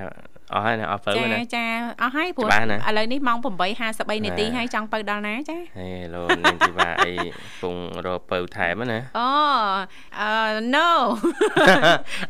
[0.54, 1.66] អស់ហើយណាអស់ពៅចាណាចា
[2.02, 3.38] អស់ហើយព្រោះច្បាស់ណាស់ឥឡូវនេះម៉ោង
[3.82, 7.14] 8:53នាទីបាទហើយចង់ទៅដល់ណាចាហេលោកនាងធីវ៉ាអី
[7.62, 7.76] ពង
[8.06, 9.30] រកពៅថែមណាអូ
[10.20, 10.32] អឺ
[10.76, 10.90] no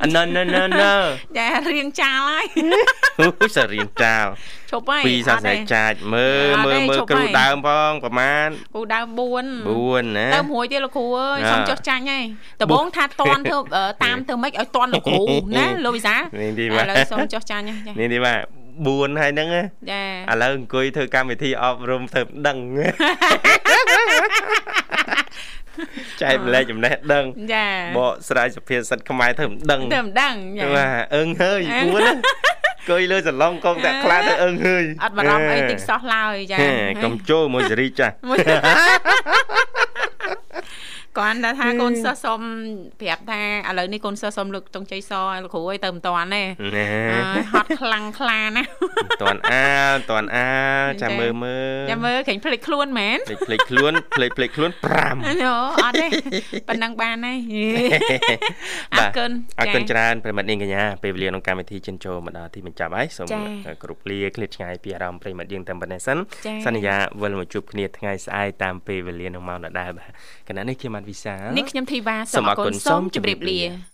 [0.02, 0.84] អណណណណ
[1.38, 2.46] ចារៀងចាលហើយ
[3.20, 4.26] អូសរៀងចាល
[4.72, 9.22] ឈប់ហើយពីសាសនាចាច់មើលអត់មើទេលមើលឈប់គ្រូហើយដើមផងប្រមាណគូដើម4
[9.70, 12.26] 4ណាទៅមួយទៀតលោកគ្រូអើយណាសុំចុះចាញ់ហើយ
[12.62, 15.24] ដំបងថាតន់ធ្វើអឺតាមធ្វើម៉េចឲ្យតន់លោកគ្រូ
[15.58, 18.34] ណាលោកវិសានាងធីឥវ៉ាឡូវសុំចុះចាញ់ហើយចានាងធីវ៉ា
[18.80, 22.58] 4ហើយហ្នឹងណាចាឥឡូវអង្គុយធ្វើកម្មវិធីអប់រំធ្វើមិនដឹង
[26.22, 27.68] ចែកម្លែកចំណេះដឹងចា
[27.98, 36.72] បកស្រាយសុភាសិតខ្មែរធ្វើមិនដឹងទៅមិនដឹងចាបាទអឹងហើយអឹងពួនណាអង្គុយលើសឡុងកងតែខ្លាទៅអឹងហើយអត់បារម្ភអីតិចសោះឡើយចាហេ
[37.04, 38.14] កុំចូលមួយសេរីចាស់
[41.20, 42.42] មួយកគាត់ថាថាកូនសិស្សសុំ
[43.02, 45.12] ប្រាប់ថាឥឡូវនេះកូនសិស្សសុំលើកតុងជ័យស
[45.44, 46.44] លោកគ្រូអីទៅមិនតាន់ទេ
[46.76, 48.70] ណែអើយហត់ខ្លាំងខ្លាណាស់
[49.22, 50.50] តន់អាលតន់អា
[50.82, 54.72] លចាំមើលមើលចាំមើលឃើញភ្លេចខ្លួនមែនភ្លេចភ្លេចខ្លួនភ្លេចភ្លេចខ្លួន
[55.06, 56.08] 5ណូអត់ទេ
[56.68, 57.38] ប៉ុណ្ណឹងបានហើយ
[58.94, 70.12] អរគុណអរគុណច្រើនប្រិមិត្តនាងកញ្ញាពេលវេលាក្នុងកម្មវិធីចិនចូលមកដល់ទីបញ្ចប់ហើយសូមចា៎គ្រប់លាឃ្លាតឆ្ងាយពីអារម្មណ៍ប្រិមិត្តយើងតែប៉ុណ្ណេះសិនចា៎សន្យាវិលមកជួបគ្នាថ្ងៃស្អែកតាមពេលវេលានឹងមកដដែលបាទ
[70.48, 73.90] គណៈនេះខ្ញុំបាទវិសាលនេះខ្ញុំធីវ៉ាសូសូមមអអររគុគុណណសូមសូមជម្រាបជម្រាបលាលា